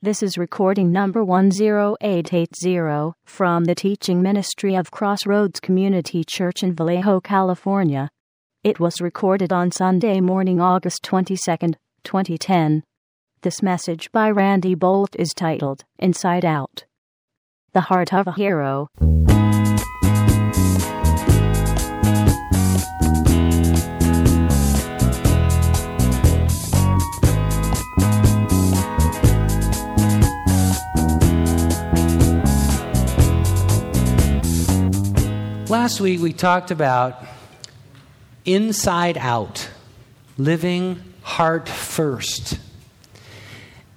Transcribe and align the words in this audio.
This 0.00 0.22
is 0.22 0.38
recording 0.38 0.92
number 0.92 1.24
10880 1.24 3.14
from 3.26 3.64
the 3.64 3.74
teaching 3.74 4.22
ministry 4.22 4.76
of 4.76 4.92
Crossroads 4.92 5.58
Community 5.58 6.22
Church 6.24 6.62
in 6.62 6.72
Vallejo, 6.72 7.18
California. 7.20 8.08
It 8.62 8.78
was 8.78 9.00
recorded 9.00 9.52
on 9.52 9.72
Sunday 9.72 10.20
morning, 10.20 10.60
August 10.60 11.02
22, 11.02 11.36
2010. 12.04 12.84
This 13.42 13.60
message 13.60 14.12
by 14.12 14.30
Randy 14.30 14.76
Boldt 14.76 15.16
is 15.16 15.34
titled 15.34 15.82
Inside 15.98 16.44
Out. 16.44 16.84
The 17.72 17.80
Heart 17.80 18.14
of 18.14 18.28
a 18.28 18.32
Hero. 18.34 18.86
Last 35.68 36.00
week 36.00 36.22
we 36.22 36.32
talked 36.32 36.70
about 36.70 37.22
inside 38.46 39.18
out, 39.18 39.68
living 40.38 41.02
heart 41.20 41.68
first. 41.68 42.58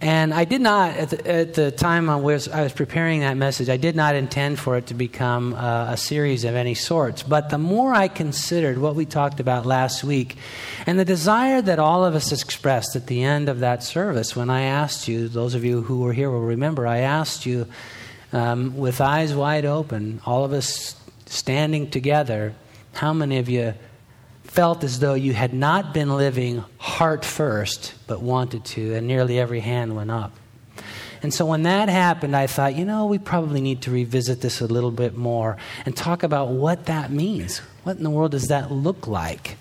And 0.01 0.33
I 0.33 0.43
did 0.43 0.59
not, 0.59 0.97
at 0.97 1.09
the, 1.11 1.31
at 1.31 1.53
the 1.53 1.71
time 1.71 2.09
I 2.09 2.17
was, 2.17 2.49
I 2.49 2.63
was, 2.63 2.73
preparing 2.73 3.21
that 3.21 3.37
message, 3.37 3.69
I 3.69 3.77
did 3.77 3.95
not 3.95 4.15
intend 4.15 4.59
for 4.59 4.75
it 4.75 4.87
to 4.87 4.93
become 4.93 5.53
a, 5.53 5.91
a 5.91 5.97
series 5.97 6.43
of 6.43 6.55
any 6.55 6.73
sorts. 6.73 7.23
But 7.23 7.49
the 7.49 7.57
more 7.57 7.93
I 7.93 8.09
considered 8.09 8.77
what 8.77 8.95
we 8.95 9.05
talked 9.05 9.39
about 9.39 9.65
last 9.65 10.03
week, 10.03 10.35
and 10.85 10.99
the 10.99 11.05
desire 11.05 11.61
that 11.61 11.79
all 11.79 12.03
of 12.03 12.15
us 12.15 12.33
expressed 12.33 12.97
at 12.97 13.07
the 13.07 13.23
end 13.23 13.47
of 13.47 13.61
that 13.61 13.81
service, 13.81 14.35
when 14.35 14.49
I 14.49 14.63
asked 14.63 15.07
you, 15.07 15.29
those 15.29 15.55
of 15.55 15.63
you 15.63 15.83
who 15.83 16.01
were 16.01 16.11
here 16.11 16.29
will 16.29 16.41
remember, 16.41 16.85
I 16.85 16.97
asked 16.97 17.45
you 17.45 17.65
um, 18.33 18.75
with 18.75 18.99
eyes 18.99 19.33
wide 19.33 19.63
open, 19.63 20.19
all 20.25 20.43
of 20.43 20.51
us 20.51 21.00
standing 21.31 21.89
together, 21.89 22.53
how 22.93 23.13
many 23.13 23.37
of 23.37 23.47
you 23.47 23.73
felt 24.43 24.83
as 24.83 24.99
though 24.99 25.13
you 25.13 25.33
had 25.33 25.53
not 25.53 25.93
been 25.93 26.15
living 26.17 26.63
heart 26.77 27.23
first, 27.23 27.93
but 28.05 28.21
wanted 28.21 28.65
to? 28.65 28.93
And 28.93 29.07
nearly 29.07 29.39
every 29.39 29.61
hand 29.61 29.95
went 29.95 30.11
up. 30.11 30.33
And 31.23 31.33
so 31.33 31.45
when 31.45 31.63
that 31.63 31.87
happened, 31.87 32.35
I 32.35 32.47
thought, 32.47 32.75
you 32.75 32.83
know, 32.83 33.05
we 33.05 33.17
probably 33.17 33.61
need 33.61 33.83
to 33.83 33.91
revisit 33.91 34.41
this 34.41 34.59
a 34.59 34.67
little 34.67 34.91
bit 34.91 35.15
more 35.15 35.55
and 35.85 35.95
talk 35.95 36.23
about 36.23 36.49
what 36.49 36.87
that 36.87 37.11
means. 37.11 37.59
What 37.83 37.97
in 37.97 38.03
the 38.03 38.09
world 38.09 38.31
does 38.31 38.47
that 38.47 38.71
look 38.71 39.07
like? 39.07 39.57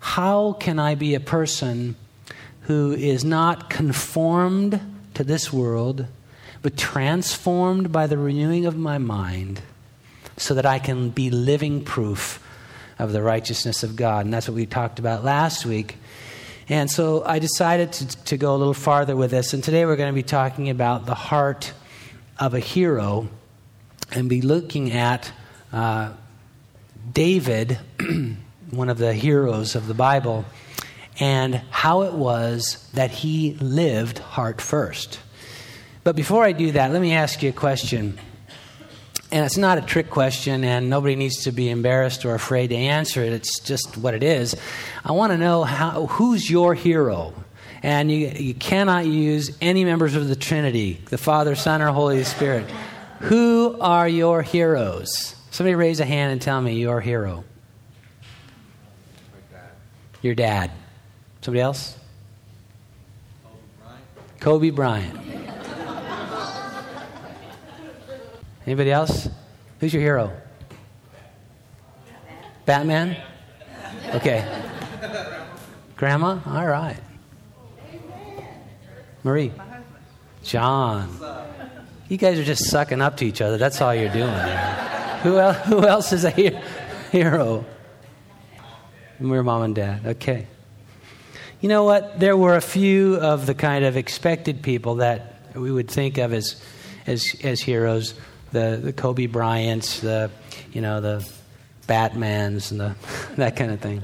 How 0.00 0.52
can 0.54 0.78
I 0.78 0.94
be 0.94 1.14
a 1.14 1.20
person 1.20 1.96
who 2.62 2.92
is 2.92 3.24
not 3.24 3.70
conformed 3.70 4.80
to 5.14 5.24
this 5.24 5.52
world, 5.52 6.06
but 6.62 6.76
transformed 6.76 7.92
by 7.92 8.06
the 8.08 8.18
renewing 8.18 8.66
of 8.66 8.76
my 8.76 8.98
mind? 8.98 9.62
So 10.36 10.54
that 10.54 10.66
I 10.66 10.78
can 10.78 11.10
be 11.10 11.30
living 11.30 11.84
proof 11.84 12.40
of 12.98 13.12
the 13.12 13.22
righteousness 13.22 13.82
of 13.82 13.96
God. 13.96 14.24
And 14.24 14.34
that's 14.34 14.48
what 14.48 14.54
we 14.54 14.66
talked 14.66 14.98
about 14.98 15.24
last 15.24 15.66
week. 15.66 15.96
And 16.68 16.90
so 16.90 17.22
I 17.24 17.38
decided 17.38 17.92
to, 17.92 18.24
to 18.24 18.36
go 18.36 18.54
a 18.54 18.58
little 18.58 18.74
farther 18.74 19.16
with 19.16 19.30
this. 19.30 19.52
And 19.52 19.62
today 19.62 19.84
we're 19.84 19.96
going 19.96 20.12
to 20.12 20.14
be 20.14 20.22
talking 20.22 20.70
about 20.70 21.06
the 21.06 21.14
heart 21.14 21.72
of 22.38 22.54
a 22.54 22.60
hero 22.60 23.28
and 24.12 24.28
be 24.28 24.40
looking 24.40 24.92
at 24.92 25.30
uh, 25.72 26.12
David, 27.12 27.78
one 28.70 28.88
of 28.88 28.98
the 28.98 29.12
heroes 29.12 29.74
of 29.74 29.86
the 29.86 29.94
Bible, 29.94 30.44
and 31.20 31.56
how 31.70 32.02
it 32.02 32.14
was 32.14 32.88
that 32.94 33.10
he 33.10 33.54
lived 33.54 34.18
heart 34.18 34.60
first. 34.60 35.20
But 36.02 36.16
before 36.16 36.44
I 36.44 36.52
do 36.52 36.72
that, 36.72 36.92
let 36.92 37.00
me 37.00 37.12
ask 37.12 37.42
you 37.42 37.50
a 37.50 37.52
question 37.52 38.18
and 39.34 39.44
it's 39.44 39.56
not 39.56 39.78
a 39.78 39.80
trick 39.80 40.10
question, 40.10 40.62
and 40.62 40.88
nobody 40.88 41.16
needs 41.16 41.42
to 41.42 41.50
be 41.50 41.68
embarrassed 41.68 42.24
or 42.24 42.36
afraid 42.36 42.68
to 42.68 42.76
answer 42.76 43.20
it. 43.20 43.32
It's 43.32 43.58
just 43.58 43.96
what 43.96 44.14
it 44.14 44.22
is. 44.22 44.54
I 45.04 45.10
want 45.10 45.32
to 45.32 45.36
know 45.36 45.64
how, 45.64 46.06
who's 46.06 46.48
your 46.48 46.72
hero? 46.72 47.34
And 47.82 48.12
you, 48.12 48.28
you 48.28 48.54
cannot 48.54 49.06
use 49.06 49.58
any 49.60 49.84
members 49.84 50.14
of 50.14 50.28
the 50.28 50.36
Trinity, 50.36 51.00
the 51.06 51.18
Father, 51.18 51.56
Son, 51.56 51.82
or 51.82 51.88
Holy 51.88 52.22
Spirit. 52.22 52.70
Who 53.22 53.76
are 53.80 54.08
your 54.08 54.42
heroes? 54.42 55.34
Somebody 55.50 55.74
raise 55.74 55.98
a 55.98 56.04
hand 56.04 56.30
and 56.30 56.40
tell 56.40 56.60
me 56.60 56.78
your 56.78 57.00
hero. 57.00 57.42
Your 60.22 60.36
dad. 60.36 60.70
Somebody 61.40 61.60
else? 61.60 61.98
Kobe 64.38 64.70
Bryant. 64.70 65.12
Kobe 65.12 65.24
Bryant. 65.24 65.43
Anybody 68.66 68.90
else? 68.90 69.28
Who's 69.80 69.92
your 69.92 70.02
hero? 70.02 70.32
Batman? 72.64 73.16
Okay. 74.14 74.46
Grandma? 75.96 76.40
All 76.46 76.66
right. 76.66 76.96
Marie? 79.22 79.52
John. 80.42 81.18
You 82.08 82.16
guys 82.16 82.38
are 82.38 82.44
just 82.44 82.70
sucking 82.70 83.00
up 83.00 83.18
to 83.18 83.26
each 83.26 83.40
other. 83.40 83.58
That's 83.58 83.80
all 83.80 83.94
you're 83.94 84.12
doing. 84.12 84.32
who, 85.22 85.38
else, 85.38 85.56
who 85.66 85.86
else 85.86 86.12
is 86.12 86.24
a 86.24 86.30
hero? 87.10 87.64
We're 89.20 89.42
mom 89.42 89.62
and 89.62 89.74
dad. 89.74 90.06
Okay. 90.06 90.46
You 91.60 91.68
know 91.68 91.84
what? 91.84 92.20
There 92.20 92.36
were 92.36 92.56
a 92.56 92.60
few 92.60 93.16
of 93.16 93.46
the 93.46 93.54
kind 93.54 93.84
of 93.84 93.96
expected 93.96 94.62
people 94.62 94.96
that 94.96 95.40
we 95.54 95.70
would 95.70 95.90
think 95.90 96.18
of 96.18 96.32
as, 96.32 96.62
as, 97.06 97.24
as 97.42 97.60
heroes 97.60 98.14
the, 98.54 98.80
the 98.82 98.92
Kobe 98.92 99.26
Bryants, 99.26 100.00
the, 100.00 100.30
you 100.72 100.80
know, 100.80 101.02
the 101.02 101.28
Batmans, 101.86 102.70
and 102.70 102.80
the, 102.80 102.94
that 103.36 103.56
kind 103.56 103.70
of 103.70 103.80
thing. 103.80 104.02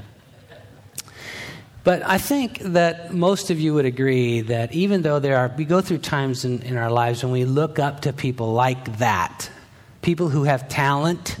But 1.83 2.05
I 2.05 2.19
think 2.19 2.59
that 2.59 3.11
most 3.11 3.49
of 3.49 3.59
you 3.59 3.73
would 3.73 3.85
agree 3.85 4.41
that 4.41 4.71
even 4.71 5.01
though 5.01 5.17
there 5.17 5.37
are, 5.37 5.51
we 5.57 5.65
go 5.65 5.81
through 5.81 5.97
times 5.97 6.45
in, 6.45 6.61
in 6.61 6.77
our 6.77 6.91
lives 6.91 7.23
when 7.23 7.31
we 7.31 7.45
look 7.45 7.79
up 7.79 8.01
to 8.01 8.13
people 8.13 8.53
like 8.53 8.99
that, 8.99 9.49
people 10.03 10.29
who 10.29 10.43
have 10.43 10.69
talent, 10.69 11.37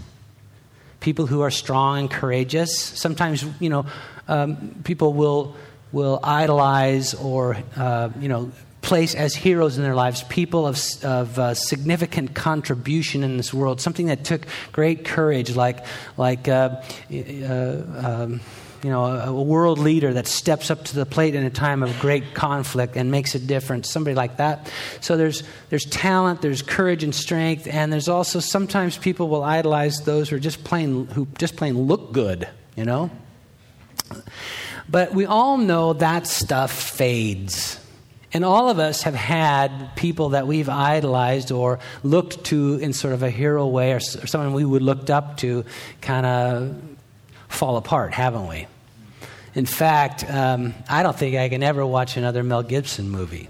people 0.99 1.27
who 1.27 1.41
are 1.41 1.51
strong 1.51 1.99
and 1.99 2.09
courageous. 2.09 2.75
Sometimes, 2.75 3.45
you 3.59 3.69
know, 3.69 3.85
um, 4.27 4.81
people 4.83 5.13
will 5.13 5.55
will 5.91 6.19
idolize 6.23 7.13
or, 7.13 7.57
uh, 7.75 8.09
you 8.19 8.29
know, 8.29 8.49
place 8.81 9.15
as 9.15 9.35
heroes 9.35 9.77
in 9.77 9.83
their 9.83 9.95
lives, 9.95 10.23
people 10.23 10.67
of, 10.67 10.79
of 11.03 11.37
uh, 11.37 11.53
significant 11.53 12.33
contribution 12.33 13.23
in 13.23 13.37
this 13.37 13.53
world, 13.53 13.79
something 13.79 14.07
that 14.07 14.23
took 14.23 14.45
great 14.71 15.05
courage, 15.05 15.55
like, 15.55 15.85
like 16.17 16.47
uh, 16.47 16.81
uh, 17.11 17.81
um, 18.03 18.41
you 18.83 18.89
know, 18.89 19.05
a, 19.05 19.29
a, 19.29 19.41
world 19.41 19.77
leader 19.77 20.13
that 20.13 20.25
steps 20.25 20.71
up 20.71 20.83
to 20.83 20.95
the 20.95 21.05
plate 21.05 21.35
in 21.35 21.45
a 21.45 21.51
time 21.51 21.83
of 21.83 21.99
great 21.99 22.33
conflict 22.33 22.97
and 22.97 23.11
makes 23.11 23.35
a 23.35 23.39
difference, 23.39 23.89
somebody 23.89 24.15
like 24.15 24.37
that. 24.37 24.71
So 25.01 25.17
there's, 25.17 25.43
there's 25.69 25.85
talent, 25.85 26.41
there's 26.41 26.63
courage 26.63 27.03
and 27.03 27.13
strength, 27.13 27.67
and 27.67 27.93
there's 27.93 28.09
also 28.09 28.39
sometimes 28.39 28.97
people 28.97 29.29
will 29.29 29.43
idolize 29.43 30.01
those 30.01 30.29
who 30.29 30.37
are 30.37 30.39
just 30.39 30.63
plain, 30.63 31.05
who 31.07 31.27
just 31.37 31.55
plain 31.55 31.77
look 31.77 32.11
good, 32.11 32.47
you 32.75 32.85
know? 32.85 33.11
But 34.89 35.13
we 35.13 35.25
all 35.25 35.57
know 35.57 35.93
that 35.93 36.25
stuff 36.25 36.71
fades 36.71 37.80
and 38.33 38.45
all 38.45 38.69
of 38.69 38.79
us 38.79 39.03
have 39.03 39.15
had 39.15 39.95
people 39.95 40.29
that 40.29 40.47
we've 40.47 40.69
idolized 40.69 41.51
or 41.51 41.79
looked 42.03 42.45
to 42.45 42.75
in 42.75 42.93
sort 42.93 43.13
of 43.13 43.23
a 43.23 43.29
hero 43.29 43.67
way 43.67 43.91
or, 43.91 43.97
or 43.97 44.27
someone 44.27 44.53
we 44.53 44.63
would 44.63 44.81
looked 44.81 45.09
up 45.09 45.37
to 45.37 45.65
kind 46.01 46.25
of 46.25 46.75
fall 47.49 47.77
apart, 47.77 48.13
haven't 48.13 48.47
we? 48.47 48.67
In 49.53 49.65
fact, 49.65 50.23
um, 50.29 50.73
I 50.89 51.03
don't 51.03 51.15
think 51.15 51.35
I 51.35 51.49
can 51.49 51.61
ever 51.61 51.85
watch 51.85 52.15
another 52.15 52.41
Mel 52.43 52.63
Gibson 52.63 53.09
movie. 53.09 53.49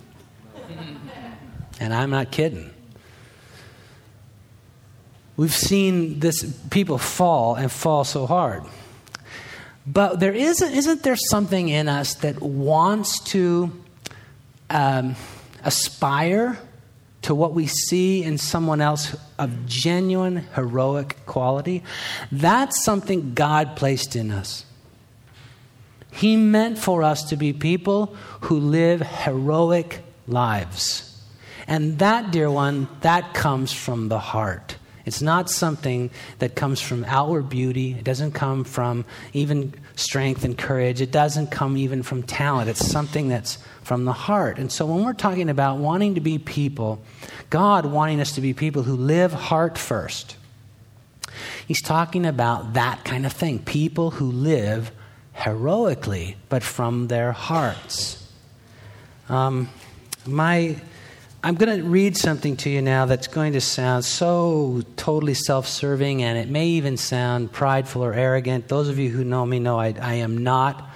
And 1.80 1.94
I'm 1.94 2.09
not 2.12 2.31
kidding. 2.31 2.70
We've 5.35 5.53
seen 5.53 6.20
this 6.20 6.44
people 6.70 6.97
fall 6.97 7.55
and 7.55 7.72
fall 7.72 8.03
so 8.03 8.28
hard. 8.28 8.64
But 9.88 10.20
there 10.20 10.34
isn't, 10.34 10.73
isn't 10.73 11.02
there 11.02 11.16
something 11.16 11.70
in 11.70 11.88
us 11.88 12.14
that 12.16 12.40
wants 12.40 13.20
to 13.32 13.72
um, 14.72 15.16
aspire 15.64 16.58
to 17.23 17.35
what 17.35 17.53
we 17.53 17.68
see 17.68 18.23
in 18.23 18.38
someone 18.38 18.82
else 18.82 19.16
of 19.38 19.68
genuine 19.68 20.38
heroic 20.56 21.18
quality, 21.26 21.84
that's 22.32 22.84
something 22.84 23.34
God 23.34 23.76
placed 23.76 24.16
in 24.16 24.32
us. 24.32 24.66
He 26.12 26.35
meant 26.35 26.78
for 26.78 27.03
us 27.03 27.23
to 27.29 27.38
be 27.38 27.53
people 27.53 28.16
who 28.41 28.59
live 28.59 29.02
heroic 29.02 30.02
lives. 30.28 31.08
And 31.67 32.00
that, 32.00 32.32
dear 32.32 32.50
one, 32.50 32.88
that 33.02 33.34
comes 33.34 33.72
from 33.72 34.09
the 34.09 34.20
heart. 34.20 34.78
It's 35.06 35.22
not 35.22 35.50
something 35.50 36.12
that 36.40 36.56
comes 36.56 36.82
from 36.82 37.06
outward 37.06 37.50
beauty. 37.50 37.94
It 37.94 38.03
doesn't 38.03 38.34
come 38.34 38.64
from 38.64 39.06
even 39.34 39.74
strength 40.02 40.44
and 40.44 40.58
courage. 40.58 41.02
It 41.02 41.12
doesn't 41.12 41.48
come 41.52 41.78
even 41.78 42.03
from 42.03 42.24
talent. 42.24 42.70
It's 42.70 42.86
something 42.86 43.28
that's 43.28 43.58
from 43.84 44.06
the 44.06 44.14
heart. 44.14 44.58
And 44.58 44.72
so 44.72 44.86
when 44.86 45.06
we're 45.06 45.14
talking 45.14 45.50
about 45.50 45.78
wanting 45.78 46.16
to 46.16 46.22
be 46.22 46.38
people, 46.38 47.02
God 47.50 47.86
wanting 47.86 48.20
us 48.20 48.34
to 48.34 48.42
be 48.42 48.53
people 48.53 48.84
who 48.84 48.96
live 48.96 49.34
heart 49.34 49.78
first, 49.78 50.38
He's 51.68 51.82
talking 51.82 52.26
about 52.26 52.74
that 52.74 53.06
kind 53.06 53.26
of 53.26 53.32
thing 53.32 53.59
people 53.59 54.12
who 54.12 54.32
live 54.32 54.92
heroically, 55.34 56.36
but 56.50 56.64
from 56.64 57.08
their 57.08 57.32
hearts. 57.32 58.30
Um, 59.30 59.70
my 60.26 60.76
I'm 61.43 61.55
going 61.55 61.76
to 61.76 61.84
read 61.84 62.16
something 62.17 62.55
to 62.58 62.70
you 62.70 62.84
now 62.84 63.08
that's 63.08 63.26
going 63.26 63.53
to 63.53 63.61
sound 63.61 64.05
so 64.05 64.84
totally 64.96 65.34
self 65.34 65.67
serving, 65.67 66.22
and 66.22 66.38
it 66.38 66.47
may 66.49 66.67
even 66.67 66.97
sound 66.97 67.52
prideful 67.52 68.03
or 68.03 68.14
arrogant. 68.14 68.67
Those 68.67 68.90
of 68.90 68.99
you 68.99 69.09
who 69.09 69.23
know 69.23 69.43
me 69.43 69.58
know 69.58 69.79
I, 69.79 69.96
I, 69.99 70.14
am 70.16 70.43
not 70.43 70.88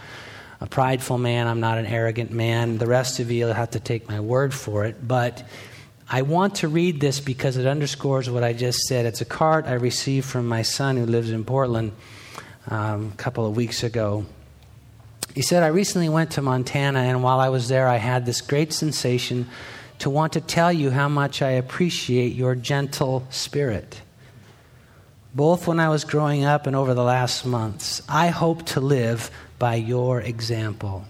a 0.61 0.67
prideful 0.67 1.17
man, 1.17 1.47
I'm 1.47 1.61
not 1.61 1.79
an 1.79 1.87
arrogant 1.87 2.29
man. 2.29 2.77
The 2.77 2.85
rest 2.85 3.19
of 3.19 3.31
you 3.31 3.47
will 3.47 3.53
have 3.53 3.71
to 3.71 3.79
take 3.79 4.07
my 4.07 4.19
word 4.19 4.53
for 4.53 4.85
it. 4.85 5.07
But 5.07 5.47
I 6.07 6.21
want 6.21 6.55
to 6.57 6.67
read 6.67 7.01
this 7.01 7.19
because 7.19 7.57
it 7.57 7.65
underscores 7.65 8.29
what 8.29 8.43
I 8.43 8.53
just 8.53 8.81
said. 8.81 9.07
It's 9.07 9.21
a 9.21 9.25
card 9.25 9.65
I 9.65 9.73
received 9.73 10.27
from 10.27 10.47
my 10.47 10.61
son 10.61 10.95
who 10.95 11.07
lives 11.07 11.31
in 11.31 11.43
Portland 11.43 11.91
um, 12.67 13.11
a 13.11 13.17
couple 13.17 13.47
of 13.47 13.55
weeks 13.55 13.81
ago. 13.81 14.27
He 15.33 15.41
said, 15.41 15.63
I 15.63 15.67
recently 15.67 16.07
went 16.07 16.33
to 16.33 16.43
Montana, 16.43 16.99
and 16.99 17.23
while 17.23 17.39
I 17.39 17.49
was 17.49 17.67
there, 17.67 17.87
I 17.87 17.97
had 17.97 18.27
this 18.27 18.41
great 18.41 18.73
sensation 18.73 19.47
to 19.99 20.09
want 20.09 20.33
to 20.33 20.41
tell 20.41 20.71
you 20.71 20.91
how 20.91 21.07
much 21.07 21.41
I 21.41 21.51
appreciate 21.51 22.33
your 22.33 22.55
gentle 22.55 23.25
spirit. 23.29 24.01
Both 25.33 25.67
when 25.67 25.79
I 25.79 25.89
was 25.89 26.05
growing 26.05 26.45
up 26.45 26.67
and 26.67 26.75
over 26.75 26.93
the 26.93 27.03
last 27.03 27.45
months, 27.45 28.01
I 28.07 28.27
hope 28.27 28.65
to 28.67 28.79
live 28.79 29.31
by 29.59 29.75
your 29.75 30.21
example. 30.21 31.05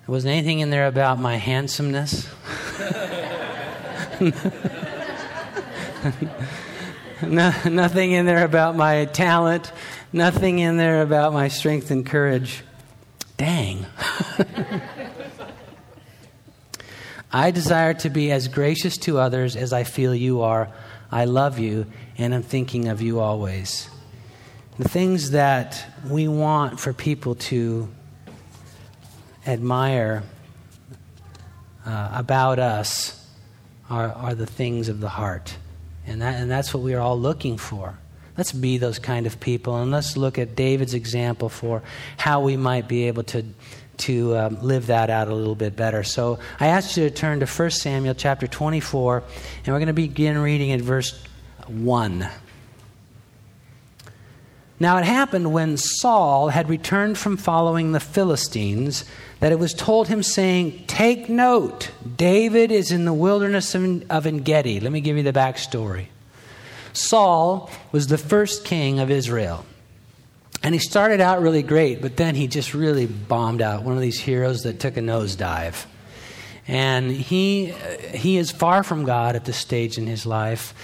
There 0.00 0.12
wasn't 0.12 0.32
anything 0.32 0.60
in 0.60 0.70
there 0.70 0.88
about 0.88 1.20
my 1.20 1.36
handsomeness. 1.36 2.28
no, 7.22 7.52
nothing 7.70 8.12
in 8.12 8.26
there 8.26 8.44
about 8.44 8.74
my 8.74 9.04
talent. 9.04 9.70
Nothing 10.12 10.58
in 10.58 10.76
there 10.76 11.02
about 11.02 11.32
my 11.32 11.46
strength 11.48 11.92
and 11.92 12.04
courage. 12.04 12.64
Dang. 13.36 13.86
I 17.32 17.50
desire 17.50 17.94
to 17.94 18.10
be 18.10 18.30
as 18.30 18.48
gracious 18.48 18.98
to 18.98 19.18
others 19.18 19.56
as 19.56 19.72
I 19.72 19.84
feel 19.84 20.14
you 20.14 20.42
are. 20.42 20.68
I 21.10 21.24
love 21.24 21.58
you 21.58 21.86
and 22.18 22.34
I'm 22.34 22.42
thinking 22.42 22.88
of 22.88 23.00
you 23.00 23.20
always. 23.20 23.88
The 24.78 24.88
things 24.88 25.30
that 25.30 25.82
we 26.08 26.28
want 26.28 26.78
for 26.78 26.92
people 26.92 27.34
to 27.36 27.88
admire 29.46 30.24
uh, 31.86 32.10
about 32.14 32.58
us 32.58 33.26
are, 33.88 34.12
are 34.12 34.34
the 34.34 34.46
things 34.46 34.88
of 34.88 35.00
the 35.00 35.08
heart. 35.08 35.56
And, 36.06 36.20
that, 36.20 36.40
and 36.40 36.50
that's 36.50 36.74
what 36.74 36.82
we 36.82 36.94
are 36.94 37.00
all 37.00 37.18
looking 37.18 37.56
for. 37.56 37.98
Let's 38.36 38.52
be 38.52 38.78
those 38.78 38.98
kind 38.98 39.26
of 39.26 39.40
people 39.40 39.76
and 39.76 39.90
let's 39.90 40.16
look 40.16 40.38
at 40.38 40.56
David's 40.56 40.94
example 40.94 41.48
for 41.48 41.82
how 42.16 42.40
we 42.40 42.56
might 42.56 42.88
be 42.88 43.04
able 43.08 43.24
to 43.24 43.44
to 43.98 44.36
um, 44.36 44.58
live 44.62 44.86
that 44.88 45.10
out 45.10 45.28
a 45.28 45.34
little 45.34 45.54
bit 45.54 45.76
better. 45.76 46.02
So 46.02 46.38
I 46.58 46.68
asked 46.68 46.96
you 46.96 47.08
to 47.08 47.14
turn 47.14 47.40
to 47.40 47.46
1 47.46 47.70
Samuel 47.70 48.14
chapter 48.14 48.46
24, 48.46 49.22
and 49.64 49.66
we're 49.66 49.78
going 49.78 49.86
to 49.86 49.92
begin 49.92 50.38
reading 50.38 50.72
at 50.72 50.80
verse 50.80 51.22
1. 51.68 52.26
Now 54.80 54.98
it 54.98 55.04
happened 55.04 55.52
when 55.52 55.76
Saul 55.76 56.48
had 56.48 56.68
returned 56.68 57.16
from 57.16 57.36
following 57.36 57.92
the 57.92 58.00
Philistines 58.00 59.04
that 59.38 59.52
it 59.52 59.58
was 59.60 59.74
told 59.74 60.08
him, 60.08 60.24
saying, 60.24 60.84
Take 60.88 61.28
note, 61.28 61.92
David 62.16 62.72
is 62.72 62.90
in 62.90 63.04
the 63.04 63.12
wilderness 63.12 63.74
of 63.76 64.26
En 64.26 64.38
Gedi. 64.38 64.80
Let 64.80 64.90
me 64.90 65.00
give 65.00 65.16
you 65.16 65.22
the 65.22 65.32
backstory. 65.32 66.06
Saul 66.92 67.70
was 67.90 68.06
the 68.06 68.18
first 68.18 68.64
king 68.64 69.00
of 69.00 69.10
Israel. 69.10 69.64
And 70.62 70.74
he 70.74 70.78
started 70.78 71.20
out 71.20 71.42
really 71.42 71.62
great, 71.62 72.00
but 72.00 72.16
then 72.16 72.34
he 72.34 72.46
just 72.46 72.72
really 72.72 73.06
bombed 73.06 73.62
out. 73.62 73.82
One 73.82 73.94
of 73.94 74.00
these 74.00 74.20
heroes 74.20 74.62
that 74.62 74.78
took 74.78 74.96
a 74.96 75.00
nosedive. 75.00 75.86
And 76.68 77.10
he, 77.10 77.66
he 78.14 78.38
is 78.38 78.52
far 78.52 78.84
from 78.84 79.04
God 79.04 79.34
at 79.34 79.44
this 79.44 79.56
stage 79.56 79.98
in 79.98 80.06
his 80.06 80.24
life. 80.24 80.74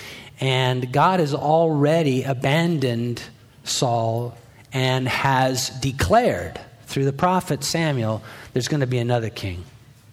And 0.40 0.92
God 0.92 1.20
has 1.20 1.32
already 1.32 2.24
abandoned 2.24 3.22
Saul 3.62 4.36
and 4.72 5.08
has 5.08 5.70
declared 5.70 6.60
through 6.86 7.04
the 7.04 7.12
prophet 7.12 7.62
Samuel 7.62 8.22
there's 8.52 8.68
going 8.68 8.80
to 8.80 8.86
be 8.86 8.98
another 8.98 9.30
king. 9.30 9.64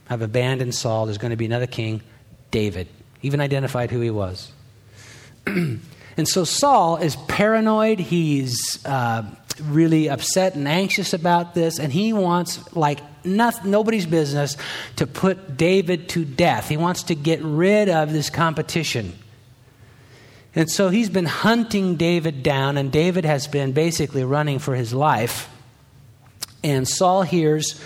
I've 0.09 0.21
abandoned 0.21 0.75
Saul. 0.75 1.06
There's 1.06 1.18
going 1.18 1.31
to 1.31 1.38
be 1.38 1.45
another 1.45 1.68
king, 1.68 2.01
David. 2.51 2.88
Even 3.24 3.42
identified 3.42 3.89
who 3.89 4.01
he 4.01 4.12
was. 4.12 4.51
and 5.47 6.27
so 6.27 6.44
Saul 6.44 6.97
is 6.97 7.15
paranoid. 7.27 8.00
He's 8.00 8.83
uh, 8.86 9.24
really 9.63 10.09
upset 10.09 10.56
and 10.56 10.68
anxious 10.68 11.13
about 11.13 11.53
this, 11.53 11.80
and 11.80 11.92
he 11.92 12.13
wants, 12.13 12.75
like 12.75 13.00
not, 13.25 13.65
nobody's 13.65 14.06
business, 14.06 14.57
to 14.97 15.07
put 15.07 15.57
David 15.57 16.09
to 16.09 16.25
death. 16.25 16.69
He 16.69 16.77
wants 16.77 17.03
to 17.03 17.15
get 17.15 17.42
rid 17.42 17.89
of 17.89 18.12
this 18.12 18.30
competition. 18.30 19.13
And 20.56 20.69
so 20.69 20.89
he's 20.89 21.09
been 21.09 21.25
hunting 21.25 21.95
David 21.95 22.42
down, 22.42 22.77
and 22.77 22.92
David 22.92 23.25
has 23.25 23.47
been 23.47 23.74
basically 23.74 24.24
running 24.24 24.59
for 24.59 24.75
his 24.75 24.94
life. 24.94 25.50
And 26.63 26.88
Saul 26.88 27.24
hears 27.24 27.80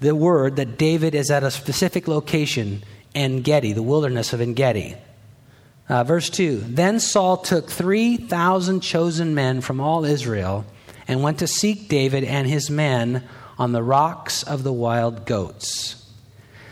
the 0.00 0.14
word 0.14 0.56
that 0.56 0.76
David 0.76 1.14
is 1.14 1.30
at 1.30 1.42
a 1.42 1.50
specific 1.50 2.08
location, 2.08 2.82
En 3.14 3.42
Gedi, 3.42 3.72
the 3.72 3.82
wilderness 3.82 4.32
of 4.32 4.40
En 4.40 4.54
Gedi. 4.54 4.96
Uh, 5.88 6.04
verse 6.04 6.30
2 6.30 6.58
Then 6.66 7.00
Saul 7.00 7.38
took 7.38 7.70
3,000 7.70 8.80
chosen 8.80 9.34
men 9.34 9.60
from 9.60 9.80
all 9.80 10.04
Israel 10.04 10.64
and 11.08 11.22
went 11.22 11.38
to 11.38 11.46
seek 11.46 11.88
David 11.88 12.24
and 12.24 12.48
his 12.48 12.70
men 12.70 13.22
on 13.58 13.72
the 13.72 13.82
rocks 13.82 14.42
of 14.42 14.62
the 14.62 14.72
wild 14.72 15.26
goats. 15.26 16.02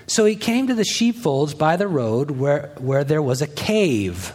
So 0.06 0.24
he 0.24 0.36
came 0.36 0.66
to 0.66 0.74
the 0.74 0.84
sheepfolds 0.84 1.54
by 1.54 1.76
the 1.76 1.88
road 1.88 2.32
where, 2.32 2.72
where 2.78 3.04
there 3.04 3.22
was 3.22 3.40
a 3.40 3.46
cave. 3.46 4.34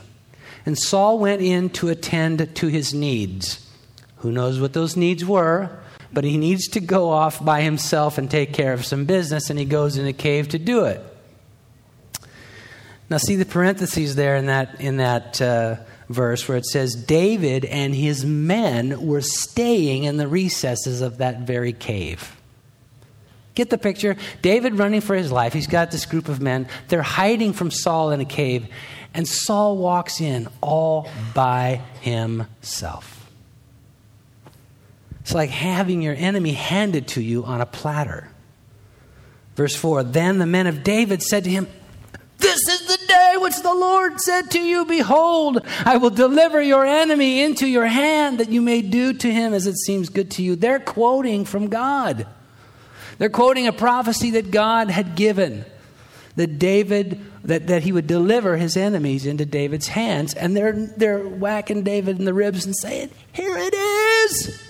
And 0.66 0.78
Saul 0.78 1.20
went 1.20 1.42
in 1.42 1.70
to 1.72 1.90
attend 1.90 2.56
to 2.56 2.68
his 2.68 2.94
needs. 2.94 3.66
Who 4.18 4.32
knows 4.32 4.60
what 4.60 4.74
those 4.74 4.98
needs 4.98 5.24
were? 5.24 5.70
But 6.12 6.24
he 6.24 6.38
needs 6.38 6.68
to 6.70 6.80
go 6.80 7.10
off 7.10 7.44
by 7.44 7.62
himself 7.62 8.18
and 8.18 8.32
take 8.32 8.52
care 8.52 8.74
of 8.74 8.86
some 8.86 9.06
business, 9.06 9.50
and 9.50 9.60
he 9.60 9.66
goes 9.66 9.96
in 9.96 10.08
a 10.08 10.14
cave 10.14 10.50
to 10.50 10.60
do 10.60 10.86
it. 10.86 11.02
Now, 13.10 13.18
see 13.18 13.36
the 13.36 13.46
parentheses 13.46 14.16
there 14.16 14.36
in 14.36 14.46
that, 14.48 14.80
in 14.80 14.98
that 14.98 15.42
uh, 15.42 15.78
verse 16.10 16.48
where 16.48 16.58
it 16.58 16.66
says, 16.66 16.96
David 16.96 17.66
and 17.66 17.96
his 17.96 18.26
men 18.26 19.06
were 19.06 19.22
staying 19.22 20.04
in 20.04 20.18
the 20.18 20.28
recesses 20.28 21.02
of 21.02 21.18
that 21.18 21.42
very 21.42 21.74
cave. 21.74 22.36
Get 23.56 23.70
the 23.70 23.78
picture? 23.78 24.16
David 24.42 24.78
running 24.78 25.02
for 25.02 25.16
his 25.16 25.32
life. 25.32 25.54
He's 25.54 25.68
got 25.68 25.92
this 25.92 26.06
group 26.06 26.30
of 26.30 26.40
men. 26.40 26.68
They're 26.88 27.02
hiding 27.02 27.54
from 27.54 27.72
Saul 27.72 28.12
in 28.12 28.22
a 28.22 28.26
cave. 28.26 28.68
And 29.14 29.28
Saul 29.28 29.78
walks 29.78 30.22
in 30.22 30.48
all 30.62 31.10
by 31.34 31.82
himself. 32.02 33.16
It's 35.22 35.34
like 35.34 35.50
having 35.50 36.02
your 36.02 36.16
enemy 36.16 36.54
handed 36.54 37.08
to 37.10 37.22
you 37.22 37.44
on 37.44 37.60
a 37.60 37.66
platter. 37.66 38.30
Verse 39.56 39.76
4 39.76 40.04
Then 40.04 40.38
the 40.38 40.46
men 40.46 40.68
of 40.68 40.84
David 40.84 41.22
said 41.22 41.44
to 41.44 41.50
him, 41.50 41.68
This 42.38 42.60
is 42.68 42.88
the 42.88 42.99
day 43.10 43.36
which 43.38 43.62
the 43.62 43.74
Lord 43.74 44.22
said 44.22 44.52
to 44.52 44.60
you, 44.60 44.86
Behold, 44.86 45.66
I 45.86 45.98
will 45.98 46.10
deliver 46.10 46.62
your 46.62 46.86
enemy 46.86 47.42
into 47.42 47.68
your 47.68 47.88
hand 47.88 48.40
that 48.40 48.50
you 48.50 48.62
may 48.62 48.82
do 48.82 49.14
to 49.14 49.32
him 49.32 49.54
as 49.54 49.68
it 49.68 49.78
seems 49.78 50.10
good 50.10 50.32
to 50.32 50.44
you. 50.44 50.56
They're 50.56 50.80
quoting 50.80 51.44
from 51.44 51.68
God. 51.68 52.28
They're 53.18 53.30
quoting 53.30 53.68
a 53.68 53.74
prophecy 53.74 54.32
that 54.32 54.52
God 54.52 54.90
had 54.90 55.16
given 55.16 55.66
that 56.36 56.58
David 56.58 57.20
that, 57.44 57.68
that 57.68 57.84
he 57.84 57.92
would 57.92 58.08
deliver 58.08 58.58
his 58.58 58.78
enemies 58.78 59.26
into 59.26 59.46
David's 59.46 59.88
hands. 59.88 60.34
And 60.34 60.56
they're 60.56 60.74
they're 60.74 61.28
whacking 61.28 61.84
David 61.84 62.18
in 62.20 62.26
the 62.26 62.34
ribs 62.34 62.66
and 62.66 62.76
saying, 62.76 63.10
Here 63.34 63.58
it 63.58 63.74
is. 63.74 64.69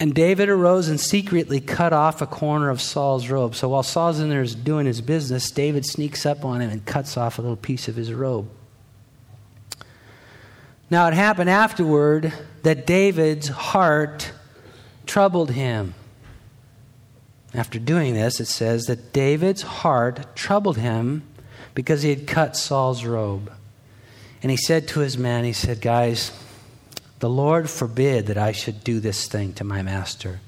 And 0.00 0.14
David 0.14 0.48
arose 0.48 0.88
and 0.88 0.98
secretly 0.98 1.60
cut 1.60 1.92
off 1.92 2.22
a 2.22 2.26
corner 2.26 2.70
of 2.70 2.80
Saul's 2.80 3.28
robe. 3.28 3.54
So 3.54 3.68
while 3.68 3.82
Saul's 3.82 4.18
in 4.18 4.30
there 4.30 4.46
doing 4.46 4.86
his 4.86 5.02
business, 5.02 5.50
David 5.50 5.84
sneaks 5.84 6.24
up 6.24 6.42
on 6.42 6.62
him 6.62 6.70
and 6.70 6.84
cuts 6.86 7.18
off 7.18 7.38
a 7.38 7.42
little 7.42 7.54
piece 7.54 7.86
of 7.86 7.96
his 7.96 8.10
robe. 8.10 8.48
Now 10.88 11.06
it 11.06 11.14
happened 11.14 11.50
afterward 11.50 12.32
that 12.62 12.86
David's 12.86 13.48
heart 13.48 14.32
troubled 15.04 15.50
him. 15.50 15.94
After 17.52 17.78
doing 17.78 18.14
this, 18.14 18.40
it 18.40 18.46
says 18.46 18.86
that 18.86 19.12
David's 19.12 19.62
heart 19.62 20.34
troubled 20.34 20.78
him 20.78 21.24
because 21.74 22.02
he 22.02 22.10
had 22.10 22.26
cut 22.26 22.56
Saul's 22.56 23.04
robe. 23.04 23.52
And 24.42 24.50
he 24.50 24.56
said 24.56 24.88
to 24.88 25.00
his 25.00 25.18
men, 25.18 25.44
He 25.44 25.52
said, 25.52 25.82
Guys, 25.82 26.32
the 27.20 27.30
Lord 27.30 27.70
forbid 27.70 28.26
that 28.26 28.38
I 28.38 28.52
should 28.52 28.82
do 28.82 28.98
this 28.98 29.28
thing 29.28 29.52
to 29.54 29.64
my 29.64 29.82
master, 29.82 30.40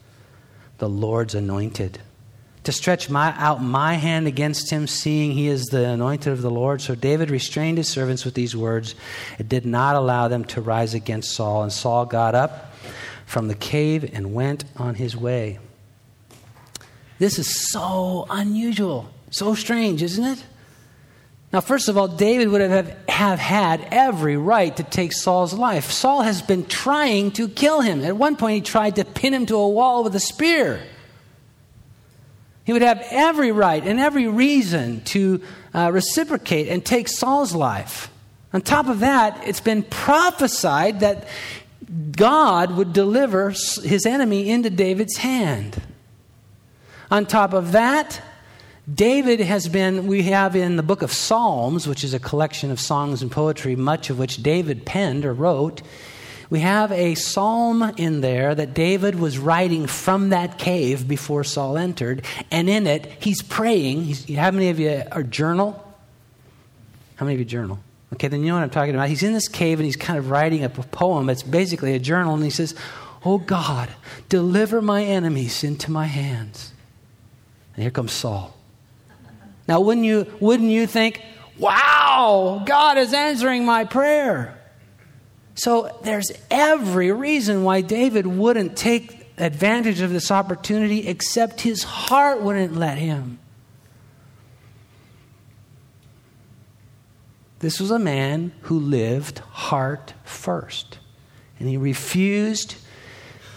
the 0.78 0.88
Lord's 0.88 1.34
anointed. 1.34 2.00
To 2.64 2.72
stretch 2.72 3.10
my, 3.10 3.34
out 3.36 3.62
my 3.62 3.94
hand 3.94 4.26
against 4.26 4.70
him, 4.70 4.86
seeing 4.86 5.32
he 5.32 5.48
is 5.48 5.66
the 5.66 5.84
anointed 5.84 6.32
of 6.32 6.42
the 6.42 6.50
Lord. 6.50 6.80
So 6.80 6.94
David 6.94 7.30
restrained 7.30 7.76
his 7.76 7.88
servants 7.88 8.24
with 8.24 8.34
these 8.34 8.56
words. 8.56 8.94
It 9.38 9.48
did 9.48 9.66
not 9.66 9.96
allow 9.96 10.28
them 10.28 10.44
to 10.46 10.60
rise 10.60 10.94
against 10.94 11.32
Saul. 11.32 11.62
And 11.64 11.72
Saul 11.72 12.06
got 12.06 12.34
up 12.34 12.72
from 13.26 13.48
the 13.48 13.54
cave 13.54 14.10
and 14.14 14.32
went 14.32 14.64
on 14.76 14.94
his 14.94 15.16
way. 15.16 15.58
This 17.18 17.38
is 17.38 17.70
so 17.72 18.26
unusual, 18.30 19.10
so 19.30 19.54
strange, 19.54 20.02
isn't 20.02 20.24
it? 20.24 20.44
Now, 21.52 21.60
first 21.60 21.88
of 21.88 21.98
all, 21.98 22.08
David 22.08 22.48
would 22.48 22.62
have, 22.62 22.96
have 23.08 23.38
had 23.38 23.86
every 23.90 24.38
right 24.38 24.74
to 24.74 24.82
take 24.82 25.12
Saul's 25.12 25.52
life. 25.52 25.90
Saul 25.90 26.22
has 26.22 26.40
been 26.40 26.64
trying 26.64 27.30
to 27.32 27.46
kill 27.46 27.82
him. 27.82 28.02
At 28.04 28.16
one 28.16 28.36
point, 28.36 28.54
he 28.54 28.60
tried 28.62 28.96
to 28.96 29.04
pin 29.04 29.34
him 29.34 29.44
to 29.46 29.56
a 29.56 29.68
wall 29.68 30.02
with 30.02 30.16
a 30.16 30.20
spear. 30.20 30.80
He 32.64 32.72
would 32.72 32.80
have 32.80 33.04
every 33.10 33.52
right 33.52 33.84
and 33.84 34.00
every 34.00 34.28
reason 34.28 35.02
to 35.04 35.42
uh, 35.74 35.90
reciprocate 35.92 36.68
and 36.68 36.82
take 36.82 37.08
Saul's 37.08 37.54
life. 37.54 38.10
On 38.54 38.62
top 38.62 38.88
of 38.88 39.00
that, 39.00 39.46
it's 39.46 39.60
been 39.60 39.82
prophesied 39.82 41.00
that 41.00 41.26
God 42.12 42.76
would 42.76 42.94
deliver 42.94 43.50
his 43.50 44.06
enemy 44.06 44.48
into 44.48 44.70
David's 44.70 45.18
hand. 45.18 45.82
On 47.10 47.26
top 47.26 47.52
of 47.52 47.72
that, 47.72 48.22
David 48.92 49.38
has 49.38 49.68
been, 49.68 50.08
we 50.08 50.24
have 50.24 50.56
in 50.56 50.76
the 50.76 50.82
book 50.82 51.02
of 51.02 51.12
Psalms, 51.12 51.86
which 51.86 52.02
is 52.02 52.14
a 52.14 52.18
collection 52.18 52.72
of 52.72 52.80
songs 52.80 53.22
and 53.22 53.30
poetry, 53.30 53.76
much 53.76 54.10
of 54.10 54.18
which 54.18 54.42
David 54.42 54.84
penned 54.84 55.24
or 55.24 55.32
wrote. 55.32 55.82
We 56.50 56.60
have 56.60 56.90
a 56.90 57.14
psalm 57.14 57.82
in 57.96 58.22
there 58.22 58.54
that 58.54 58.74
David 58.74 59.14
was 59.14 59.38
writing 59.38 59.86
from 59.86 60.30
that 60.30 60.58
cave 60.58 61.06
before 61.06 61.44
Saul 61.44 61.78
entered, 61.78 62.24
and 62.50 62.68
in 62.68 62.88
it, 62.88 63.06
he's 63.20 63.40
praying. 63.40 64.02
He's, 64.02 64.28
how 64.36 64.50
many 64.50 64.68
of 64.68 64.80
you 64.80 65.02
are 65.12 65.22
journal? 65.22 65.72
How 67.14 67.24
many 67.24 67.34
of 67.34 67.38
you 67.38 67.46
journal? 67.46 67.78
Okay, 68.14 68.26
then 68.26 68.40
you 68.40 68.48
know 68.48 68.56
what 68.56 68.64
I'm 68.64 68.70
talking 68.70 68.94
about. 68.94 69.08
He's 69.08 69.22
in 69.22 69.32
this 69.32 69.48
cave 69.48 69.78
and 69.78 69.86
he's 69.86 69.96
kind 69.96 70.18
of 70.18 70.28
writing 70.28 70.64
a 70.64 70.68
poem. 70.68 71.30
It's 71.30 71.44
basically 71.44 71.94
a 71.94 72.00
journal, 72.00 72.34
and 72.34 72.42
he 72.42 72.50
says, 72.50 72.74
Oh 73.24 73.38
God, 73.38 73.90
deliver 74.28 74.82
my 74.82 75.04
enemies 75.04 75.62
into 75.62 75.92
my 75.92 76.06
hands. 76.06 76.72
And 77.74 77.82
here 77.84 77.92
comes 77.92 78.10
Saul. 78.10 78.56
Now, 79.72 79.80
wouldn't 79.80 80.04
you, 80.04 80.26
wouldn't 80.38 80.68
you 80.68 80.86
think, 80.86 81.22
wow, 81.58 82.62
God 82.66 82.98
is 82.98 83.14
answering 83.14 83.64
my 83.64 83.86
prayer? 83.86 84.60
So 85.54 85.98
there's 86.02 86.30
every 86.50 87.10
reason 87.10 87.64
why 87.64 87.80
David 87.80 88.26
wouldn't 88.26 88.76
take 88.76 89.26
advantage 89.38 90.02
of 90.02 90.10
this 90.10 90.30
opportunity, 90.30 91.08
except 91.08 91.62
his 91.62 91.84
heart 91.84 92.42
wouldn't 92.42 92.76
let 92.76 92.98
him. 92.98 93.38
This 97.60 97.80
was 97.80 97.90
a 97.90 97.98
man 97.98 98.52
who 98.64 98.78
lived 98.78 99.38
heart 99.38 100.12
first. 100.22 100.98
And 101.58 101.66
he 101.66 101.78
refused 101.78 102.74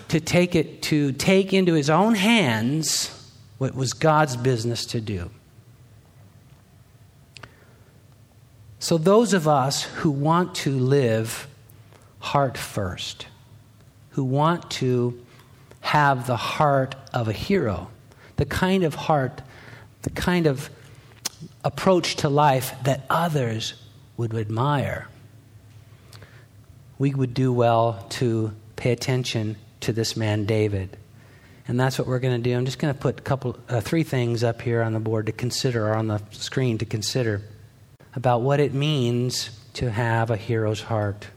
to 0.07 0.21
take 0.21 0.55
it 0.55 0.81
to 0.83 1.11
take 1.11 1.51
into 1.51 1.73
his 1.73 1.89
own 1.89 2.15
hands 2.15 3.11
what 3.57 3.75
was 3.75 3.91
God's 3.91 4.37
business 4.37 4.85
to 4.85 5.01
do. 5.01 5.29
So, 8.85 8.99
those 8.99 9.33
of 9.33 9.47
us 9.47 9.81
who 9.81 10.11
want 10.11 10.53
to 10.57 10.69
live 10.69 11.47
heart 12.19 12.55
first, 12.55 13.25
who 14.11 14.23
want 14.23 14.69
to 14.77 15.25
have 15.81 16.27
the 16.27 16.35
heart 16.35 16.93
of 17.11 17.27
a 17.27 17.33
hero, 17.33 17.89
the 18.35 18.45
kind 18.45 18.83
of 18.83 18.93
heart, 18.93 19.41
the 20.03 20.11
kind 20.11 20.45
of 20.45 20.69
approach 21.63 22.17
to 22.17 22.29
life 22.29 22.75
that 22.83 23.07
others 23.09 23.73
would 24.17 24.35
admire, 24.35 25.07
we 26.99 27.11
would 27.11 27.33
do 27.33 27.51
well 27.51 28.05
to 28.09 28.51
pay 28.75 28.91
attention 28.91 29.55
to 29.79 29.93
this 29.93 30.15
man, 30.15 30.45
David. 30.45 30.95
And 31.67 31.79
that's 31.79 31.97
what 31.97 32.07
we're 32.07 32.19
going 32.19 32.39
to 32.39 32.49
do. 32.49 32.55
I'm 32.55 32.65
just 32.65 32.77
going 32.77 32.93
to 32.93 32.99
put 32.99 33.17
a 33.17 33.23
couple, 33.23 33.57
uh, 33.67 33.81
three 33.81 34.03
things 34.03 34.43
up 34.43 34.61
here 34.61 34.83
on 34.83 34.93
the 34.93 34.99
board 34.99 35.25
to 35.25 35.31
consider, 35.31 35.87
or 35.87 35.95
on 35.95 36.05
the 36.05 36.21
screen 36.29 36.77
to 36.77 36.85
consider 36.85 37.41
about 38.15 38.41
what 38.41 38.59
it 38.59 38.73
means 38.73 39.49
to 39.73 39.91
have 39.91 40.31
a 40.31 40.37
hero's 40.37 40.81
heart. 40.81 41.27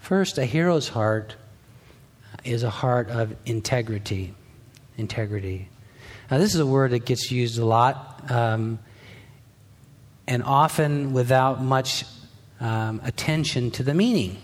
First, 0.00 0.38
a 0.38 0.44
hero's 0.44 0.88
heart 0.88 1.36
is 2.44 2.62
a 2.62 2.70
heart 2.70 3.08
of 3.08 3.34
integrity. 3.46 4.34
Integrity. 4.96 5.68
Now, 6.30 6.38
this 6.38 6.54
is 6.54 6.60
a 6.60 6.66
word 6.66 6.90
that 6.92 7.04
gets 7.04 7.30
used 7.30 7.58
a 7.58 7.64
lot, 7.64 8.30
um, 8.30 8.78
and 10.26 10.42
often 10.42 11.12
without 11.12 11.62
much 11.62 12.04
um, 12.60 13.00
attention 13.04 13.70
to 13.72 13.82
the 13.82 13.94
meaning. 13.94 14.38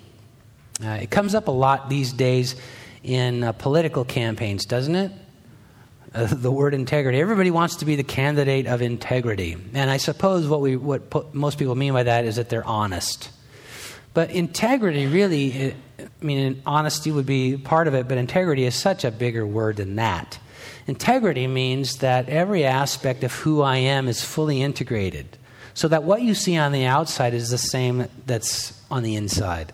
Uh, 0.84 0.98
it 1.00 1.10
comes 1.10 1.34
up 1.34 1.48
a 1.48 1.52
lot 1.52 1.88
these 1.88 2.12
days 2.12 2.54
in 3.02 3.42
uh, 3.42 3.52
political 3.52 4.04
campaigns, 4.04 4.64
doesn't 4.64 4.94
it? 4.94 5.12
Uh, 6.14 6.26
the 6.26 6.50
word 6.50 6.74
integrity. 6.74 7.20
Everybody 7.20 7.50
wants 7.50 7.76
to 7.76 7.84
be 7.84 7.96
the 7.96 8.02
candidate 8.02 8.66
of 8.66 8.82
integrity. 8.82 9.56
And 9.74 9.90
I 9.90 9.96
suppose 9.96 10.46
what, 10.46 10.60
we, 10.60 10.76
what 10.76 11.34
most 11.34 11.58
people 11.58 11.74
mean 11.74 11.92
by 11.92 12.02
that 12.02 12.24
is 12.24 12.36
that 12.36 12.48
they're 12.48 12.66
honest. 12.66 13.30
But 14.14 14.30
integrity 14.30 15.06
really, 15.06 15.72
I 15.98 16.06
mean, 16.20 16.62
honesty 16.66 17.10
would 17.10 17.26
be 17.26 17.56
part 17.56 17.88
of 17.88 17.94
it, 17.94 18.08
but 18.08 18.18
integrity 18.18 18.64
is 18.64 18.74
such 18.74 19.04
a 19.04 19.10
bigger 19.10 19.46
word 19.46 19.76
than 19.76 19.96
that. 19.96 20.38
Integrity 20.86 21.46
means 21.46 21.98
that 21.98 22.28
every 22.28 22.64
aspect 22.64 23.24
of 23.24 23.32
who 23.32 23.62
I 23.62 23.76
am 23.76 24.08
is 24.08 24.22
fully 24.22 24.62
integrated, 24.62 25.38
so 25.74 25.88
that 25.88 26.02
what 26.02 26.22
you 26.22 26.34
see 26.34 26.56
on 26.58 26.72
the 26.72 26.84
outside 26.84 27.34
is 27.34 27.48
the 27.48 27.58
same 27.58 28.08
that's 28.26 28.78
on 28.90 29.02
the 29.02 29.16
inside. 29.16 29.72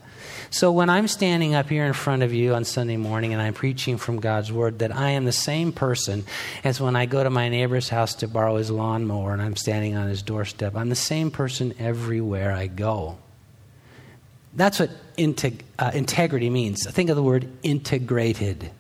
So 0.51 0.73
when 0.73 0.89
I'm 0.89 1.09
standing 1.09 1.55
up 1.55 1.69
here 1.69 1.85
in 1.85 1.93
front 1.93 2.23
of 2.23 2.33
you 2.33 2.55
on 2.55 2.65
Sunday 2.65 2.97
morning 2.97 3.33
and 3.33 3.43
I'm 3.43 3.53
preaching 3.53 3.99
from 3.99 4.19
God's 4.19 4.51
Word, 4.51 4.79
that 4.79 4.95
I 4.95 5.11
am 5.11 5.25
the 5.25 5.33
same 5.33 5.73
person 5.73 6.25
as 6.65 6.81
when 6.81 6.97
I 6.97 7.07
go 7.07 7.23
to 7.23 7.31
my 7.31 7.49
neighbor's 7.49 7.91
house 7.91 8.15
to 8.17 8.29
borrow 8.29 8.57
his 8.57 8.71
lawnmower 8.71 9.33
and 9.33 9.43
I'm 9.43 9.57
standing 9.57 9.95
on 9.95 10.09
his 10.09 10.23
doorstep. 10.23 10.75
I'm 10.75 10.89
the 10.89 10.95
same 10.95 11.31
person 11.31 11.75
everywhere 11.79 12.53
I 12.53 12.67
go. 12.67 13.19
That's 14.55 14.81
what 14.81 14.91
integ- 15.17 15.63
uh, 15.79 15.91
integrity 15.93 16.51
means. 16.51 16.91
Think 16.91 17.11
of 17.11 17.17
the 17.17 17.23
word 17.23 17.49
integrated. 17.63 18.71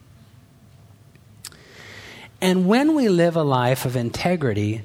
And 2.41 2.67
when 2.67 2.95
we 2.95 3.09
live 3.09 3.37
a 3.37 3.43
life 3.43 3.85
of 3.85 3.95
integrity, 3.95 4.83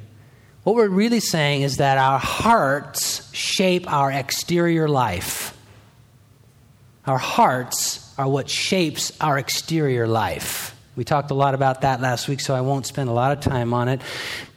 what 0.64 0.76
we're 0.76 0.88
really 0.90 1.20
saying 1.20 1.62
is 1.62 1.78
that 1.78 1.98
our 1.98 2.20
hearts 2.20 3.34
shape 3.34 3.92
our 3.92 4.12
exterior 4.12 4.88
life. 4.88 5.43
Our 7.06 7.18
hearts 7.18 8.14
are 8.18 8.28
what 8.28 8.50
shapes 8.50 9.12
our 9.20 9.38
exterior 9.38 10.08
life. 10.08 10.74
We 10.96 11.04
talked 11.04 11.32
a 11.32 11.34
lot 11.34 11.56
about 11.56 11.82
that 11.82 12.02
last 12.02 12.28
week, 12.28 12.40
so 12.40 12.54
I 12.54 12.62
won't 12.62 12.86
spend 12.86 13.10
a 13.10 13.14
lot 13.14 13.36
of 13.36 13.44
time 13.44 13.74
on 13.74 13.88
it. 13.88 14.00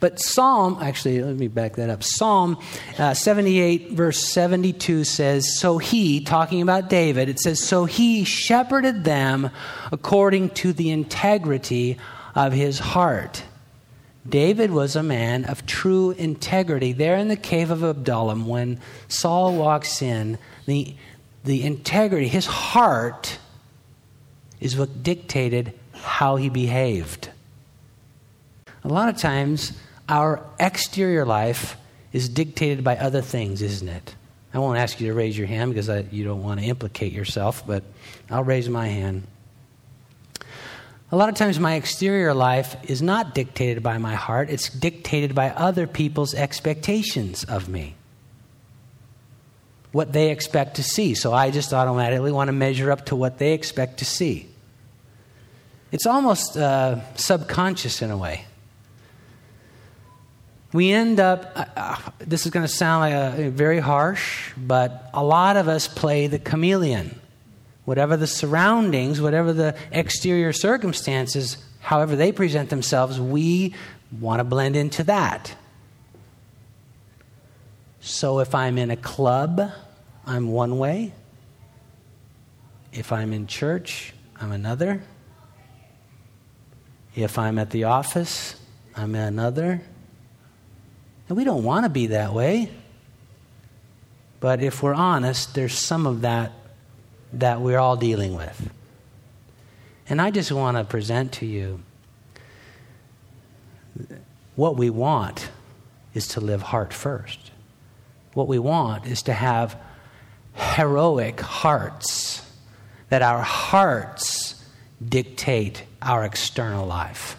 But 0.01 0.21
Psalm, 0.21 0.79
actually, 0.83 1.23
let 1.23 1.35
me 1.35 1.49
back 1.49 1.77
that 1.77 1.89
up. 1.89 2.03
Psalm 2.03 2.59
uh, 2.99 3.15
78, 3.15 3.93
verse 3.93 4.23
72 4.23 5.05
says, 5.05 5.59
So 5.59 5.79
he, 5.79 6.21
talking 6.21 6.61
about 6.61 6.91
David, 6.91 7.31
it 7.31 7.41
says, 7.41 7.65
So 7.65 7.87
he 7.87 8.25
shepherded 8.25 9.03
them 9.03 9.51
according 9.91 10.51
to 10.51 10.75
the 10.75 10.91
integrity 10.91 11.97
of 12.35 12.53
his 12.53 12.79
heart. 12.79 13.43
David 14.29 14.71
was 14.71 14.95
a 14.95 15.03
man 15.03 15.45
of 15.47 15.65
true 15.65 16.11
integrity. 16.11 16.93
There 16.93 17.17
in 17.17 17.29
the 17.29 17.37
cave 17.37 17.71
of 17.71 17.83
Adullam, 17.83 18.47
when 18.47 18.81
Saul 19.09 19.55
walks 19.55 20.03
in, 20.03 20.39
the, 20.67 20.97
the 21.47 21.63
integrity, 21.65 22.29
his 22.29 22.45
heart, 22.45 23.39
is 24.61 24.77
what 24.77 25.03
dictated 25.03 25.73
how 25.93 26.37
he 26.37 26.49
behaved. 26.49 27.31
A 28.85 28.89
lot 28.89 29.09
of 29.09 29.17
times, 29.17 29.73
our 30.09 30.43
exterior 30.59 31.25
life 31.25 31.77
is 32.13 32.29
dictated 32.29 32.83
by 32.83 32.97
other 32.97 33.23
things, 33.23 33.63
isn't 33.63 33.89
it? 33.89 34.15
I 34.53 34.59
won't 34.59 34.79
ask 34.79 35.01
you 35.01 35.09
to 35.09 35.15
raise 35.15 35.37
your 35.39 35.47
hand 35.47 35.73
because 35.73 35.89
I, 35.89 36.01
you 36.11 36.25
don't 36.25 36.43
want 36.43 36.61
to 36.61 36.67
implicate 36.67 37.13
yourself, 37.13 37.67
but 37.67 37.85
I'll 38.31 38.45
raise 38.45 38.69
my 38.69 38.89
hand. 38.89 39.25
A 41.13 41.17
lot 41.17 41.29
of 41.29 41.37
times, 41.37 41.61
my 41.61 41.75
exterior 41.75 42.35
life 42.35 42.77
is 42.91 43.01
not 43.01 43.35
dictated 43.35 43.83
by 43.83 43.99
my 43.99 44.15
heart, 44.15 44.51
it's 44.51 44.69
dictated 44.69 45.35
by 45.35 45.51
other 45.51 45.87
people's 45.87 46.35
expectations 46.35 47.45
of 47.45 47.69
me 47.69 47.95
what 49.93 50.13
they 50.13 50.31
expect 50.31 50.77
to 50.77 50.83
see. 50.83 51.15
So 51.15 51.33
I 51.33 51.51
just 51.51 51.73
automatically 51.73 52.33
want 52.33 52.49
to 52.49 52.53
measure 52.53 52.91
up 52.91 53.07
to 53.07 53.17
what 53.17 53.39
they 53.39 53.53
expect 53.53 53.99
to 53.99 54.05
see. 54.05 54.49
It's 55.93 56.07
almost 56.07 56.57
uh, 56.57 57.01
subconscious 57.15 58.03
in 58.03 58.11
a 58.11 58.17
way. 58.17 58.45
we 60.73 60.93
end 60.93 61.21
up, 61.21 61.53
uh, 61.55 61.65
uh, 61.77 61.97
this 62.19 62.45
is 62.45 62.53
going 62.53 62.67
to 62.67 62.73
sound 62.73 63.01
like 63.01 63.15
a, 63.15 63.51
very 63.51 63.79
harsh, 63.79 64.53
but 64.57 65.09
a 65.15 65.25
lot 65.25 65.57
of 65.57 65.69
us 65.69 65.89
play 65.89 66.27
the 66.27 66.39
chameleon. 66.39 67.19
Whatever 67.85 68.17
the 68.17 68.27
surroundings, 68.27 69.21
whatever 69.21 69.53
the 69.53 69.77
exterior 69.93 70.53
circumstances, 70.53 71.57
however 71.81 72.17
they 72.17 72.33
present 72.33 72.69
themselves, 72.69 73.21
we 73.21 73.75
want 74.21 74.41
to 74.41 74.45
blend 74.45 74.75
into 74.77 75.05
that. 75.05 75.55
So 78.07 78.39
if 78.39 78.55
I'm 78.55 78.79
in 78.79 78.93
a 78.93 78.97
club, 78.97 79.61
I'm 80.25 80.53
one 80.53 80.79
way. 80.79 81.13
If 82.93 83.11
I'm 83.11 83.33
in 83.33 83.49
church, 83.49 84.15
I'm 84.41 84.53
another. 84.53 85.03
If 87.17 87.37
I'm 87.37 87.59
at 87.59 87.71
the 87.71 87.83
office, 87.83 88.55
I'm 88.95 89.17
another. 89.17 89.83
And 91.29 91.37
we 91.37 91.43
don't 91.43 91.65
want 91.65 91.85
to 91.85 91.89
be 91.89 92.07
that 92.07 92.33
way. 92.33 92.71
But 94.39 94.63
if 94.63 94.85
we're 94.85 94.95
honest, 94.95 95.57
there's 95.57 95.77
some 95.77 96.07
of 96.07 96.21
that 96.21 96.53
that 97.33 97.61
we're 97.61 97.81
all 97.81 97.97
dealing 97.97 98.37
with. 98.37 98.71
And 100.09 100.23
I 100.23 100.31
just 100.31 100.53
want 100.53 100.77
to 100.77 100.85
present 100.85 101.33
to 101.33 101.47
you 101.47 101.83
what 104.55 104.77
we 104.77 104.91
want 104.91 105.49
is 106.15 106.29
to 106.29 106.41
live 106.41 106.63
heart 106.63 106.93
first. 106.93 107.51
What 108.37 108.49
we 108.49 108.59
want 108.59 109.07
is 109.07 109.23
to 109.23 109.33
have 109.33 109.81
heroic 110.53 111.41
hearts, 111.41 112.43
that 113.09 113.23
our 113.23 113.41
hearts 113.41 114.63
dictate 115.03 115.85
our 116.03 116.23
external 116.23 116.87
life 116.87 117.39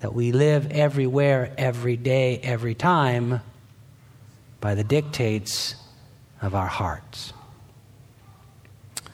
that 0.00 0.14
we 0.14 0.32
live 0.32 0.70
everywhere, 0.72 1.54
every 1.56 1.96
day, 1.96 2.38
every 2.42 2.74
time 2.74 3.40
by 4.60 4.74
the 4.74 4.84
dictates 4.84 5.74
of 6.42 6.54
our 6.54 6.66
hearts. 6.66 7.32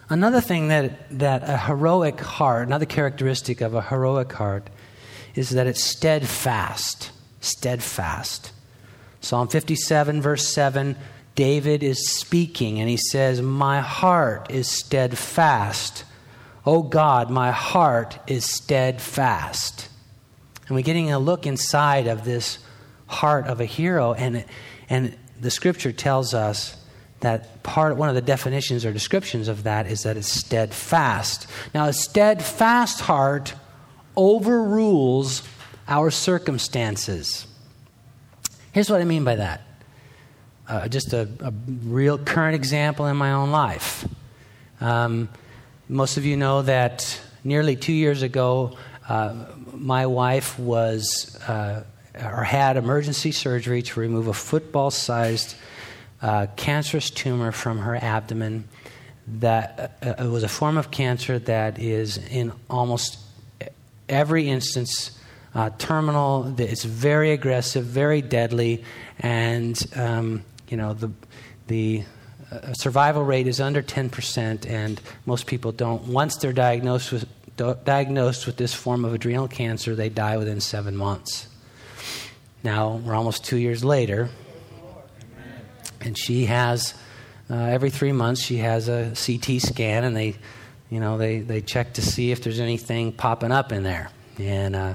Another 0.08 0.40
thing 0.40 0.68
that, 0.68 1.18
that 1.18 1.48
a 1.48 1.56
heroic 1.56 2.20
heart, 2.20 2.66
another 2.66 2.86
characteristic 2.86 3.60
of 3.60 3.74
a 3.74 3.82
heroic 3.82 4.32
heart, 4.32 4.70
is 5.36 5.50
that 5.50 5.68
it's 5.68 5.84
steadfast. 5.84 7.12
Steadfast. 7.40 8.52
Psalm 9.26 9.48
57, 9.48 10.22
verse 10.22 10.46
7, 10.46 10.94
David 11.34 11.82
is 11.82 12.08
speaking 12.08 12.78
and 12.78 12.88
he 12.88 12.96
says, 12.96 13.42
My 13.42 13.80
heart 13.80 14.52
is 14.52 14.68
steadfast. 14.68 16.04
Oh 16.64 16.84
God, 16.84 17.28
my 17.28 17.50
heart 17.50 18.20
is 18.28 18.44
steadfast. 18.44 19.88
And 20.68 20.76
we're 20.76 20.82
getting 20.82 21.10
a 21.10 21.18
look 21.18 21.44
inside 21.44 22.06
of 22.06 22.24
this 22.24 22.60
heart 23.08 23.48
of 23.48 23.60
a 23.60 23.64
hero. 23.64 24.14
And, 24.14 24.44
and 24.88 25.16
the 25.40 25.50
scripture 25.50 25.90
tells 25.90 26.32
us 26.32 26.76
that 27.18 27.64
part 27.64 27.96
one 27.96 28.08
of 28.08 28.14
the 28.14 28.22
definitions 28.22 28.84
or 28.84 28.92
descriptions 28.92 29.48
of 29.48 29.64
that 29.64 29.88
is 29.88 30.04
that 30.04 30.16
it's 30.16 30.28
steadfast. 30.28 31.48
Now, 31.74 31.86
a 31.86 31.92
steadfast 31.92 33.00
heart 33.00 33.54
overrules 34.16 35.42
our 35.88 36.12
circumstances. 36.12 37.48
Here's 38.76 38.90
what 38.90 39.00
I 39.00 39.04
mean 39.04 39.24
by 39.24 39.36
that. 39.36 39.62
Uh, 40.68 40.86
just 40.86 41.14
a, 41.14 41.26
a, 41.40 41.50
real 41.86 42.18
current 42.18 42.54
example 42.54 43.06
in 43.06 43.16
my 43.16 43.32
own 43.32 43.50
life. 43.50 44.06
Um, 44.82 45.30
most 45.88 46.18
of 46.18 46.26
you 46.26 46.36
know 46.36 46.60
that 46.60 47.18
nearly 47.42 47.74
two 47.74 47.94
years 47.94 48.20
ago, 48.20 48.76
uh, 49.08 49.46
my 49.72 50.04
wife 50.04 50.58
was 50.58 51.40
uh, 51.48 51.84
or 52.22 52.44
had 52.44 52.76
emergency 52.76 53.32
surgery 53.32 53.80
to 53.80 53.98
remove 53.98 54.26
a 54.26 54.34
football 54.34 54.90
sized 54.90 55.56
uh, 56.20 56.46
cancerous 56.56 57.08
tumor 57.08 57.52
from 57.52 57.78
her 57.78 57.96
abdomen. 57.96 58.68
That 59.26 59.96
uh, 60.02 60.22
it 60.22 60.28
was 60.28 60.42
a 60.42 60.48
form 60.48 60.76
of 60.76 60.90
cancer 60.90 61.38
that 61.38 61.78
is 61.78 62.18
in 62.18 62.52
almost 62.68 63.20
every 64.06 64.50
instance 64.50 65.18
uh, 65.56 65.70
terminal. 65.78 66.54
It's 66.60 66.84
very 66.84 67.32
aggressive, 67.32 67.84
very 67.84 68.20
deadly, 68.20 68.84
and 69.18 69.80
um, 69.96 70.44
you 70.68 70.76
know 70.76 70.92
the 70.92 71.10
the 71.66 72.04
uh, 72.52 72.74
survival 72.74 73.24
rate 73.24 73.48
is 73.48 73.60
under 73.60 73.82
10%, 73.82 74.68
and 74.68 75.00
most 75.24 75.46
people 75.46 75.72
don't. 75.72 76.06
Once 76.06 76.36
they're 76.36 76.52
diagnosed 76.52 77.10
with 77.10 77.26
diagnosed 77.56 78.46
with 78.46 78.58
this 78.58 78.74
form 78.74 79.06
of 79.06 79.14
adrenal 79.14 79.48
cancer, 79.48 79.94
they 79.94 80.10
die 80.10 80.36
within 80.36 80.60
seven 80.60 80.94
months. 80.94 81.48
Now, 82.62 82.96
we're 82.96 83.14
almost 83.14 83.44
two 83.44 83.56
years 83.56 83.82
later, 83.82 84.28
and 86.02 86.18
she 86.18 86.44
has, 86.46 86.92
uh, 87.48 87.54
every 87.54 87.88
three 87.88 88.12
months, 88.12 88.42
she 88.42 88.58
has 88.58 88.88
a 88.88 89.14
CT 89.14 89.62
scan, 89.62 90.04
and 90.04 90.14
they, 90.14 90.36
you 90.90 91.00
know, 91.00 91.16
they, 91.16 91.40
they 91.40 91.62
check 91.62 91.94
to 91.94 92.02
see 92.02 92.30
if 92.30 92.42
there's 92.42 92.60
anything 92.60 93.12
popping 93.12 93.52
up 93.52 93.72
in 93.72 93.84
there. 93.84 94.10
And 94.38 94.76
uh, 94.76 94.94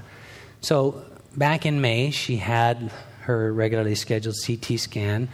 so 0.62 1.04
back 1.36 1.66
in 1.66 1.82
May, 1.82 2.12
she 2.12 2.38
had 2.38 2.92
her 3.22 3.52
regularly 3.52 3.96
scheduled 3.96 4.36
CT 4.46 4.80
scan, 4.80 5.30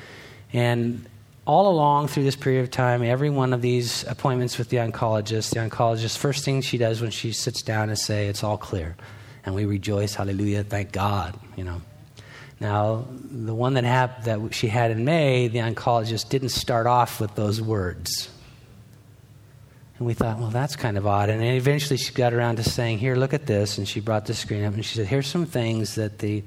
and 0.53 1.07
all 1.45 1.69
along 1.69 2.09
through 2.09 2.23
this 2.23 2.35
period 2.35 2.63
of 2.63 2.71
time, 2.71 3.01
every 3.01 3.29
one 3.29 3.53
of 3.53 3.61
these 3.61 4.03
appointments 4.03 4.57
with 4.57 4.69
the 4.69 4.77
oncologist, 4.77 5.51
the 5.51 5.59
oncologist, 5.61 6.17
first 6.17 6.43
thing 6.43 6.61
she 6.61 6.77
does 6.77 7.01
when 7.01 7.11
she 7.11 7.31
sits 7.31 7.61
down 7.61 7.89
is 7.89 8.03
say, 8.03 8.27
It's 8.27 8.43
all 8.43 8.57
clear. 8.57 8.97
And 9.45 9.55
we 9.55 9.63
rejoice, 9.63 10.13
hallelujah, 10.13 10.65
thank 10.65 10.91
God, 10.91 11.39
you 11.55 11.63
know. 11.63 11.81
Now, 12.59 13.07
the 13.31 13.53
one 13.53 13.75
that, 13.75 13.85
happened, 13.85 14.25
that 14.25 14.53
she 14.53 14.67
had 14.67 14.91
in 14.91 15.05
May, 15.05 15.47
the 15.47 15.59
oncologist 15.59 16.27
didn't 16.27 16.49
start 16.49 16.85
off 16.85 17.21
with 17.21 17.35
those 17.35 17.61
words. 17.61 18.29
And 19.97 20.05
we 20.05 20.13
thought, 20.13 20.37
well, 20.37 20.49
that's 20.49 20.75
kind 20.75 20.97
of 20.97 21.07
odd. 21.07 21.29
And 21.29 21.41
eventually 21.43 21.97
she 21.97 22.13
got 22.13 22.33
around 22.33 22.57
to 22.57 22.63
saying, 22.63 22.99
Here, 22.99 23.15
look 23.15 23.33
at 23.33 23.45
this. 23.45 23.77
And 23.77 23.87
she 23.87 23.99
brought 23.99 24.25
the 24.25 24.33
screen 24.33 24.63
up 24.63 24.73
and 24.73 24.85
she 24.85 24.95
said, 24.95 25.07
Here's 25.07 25.27
some 25.27 25.45
things 25.45 25.95
that, 25.95 26.19
the, 26.19 26.43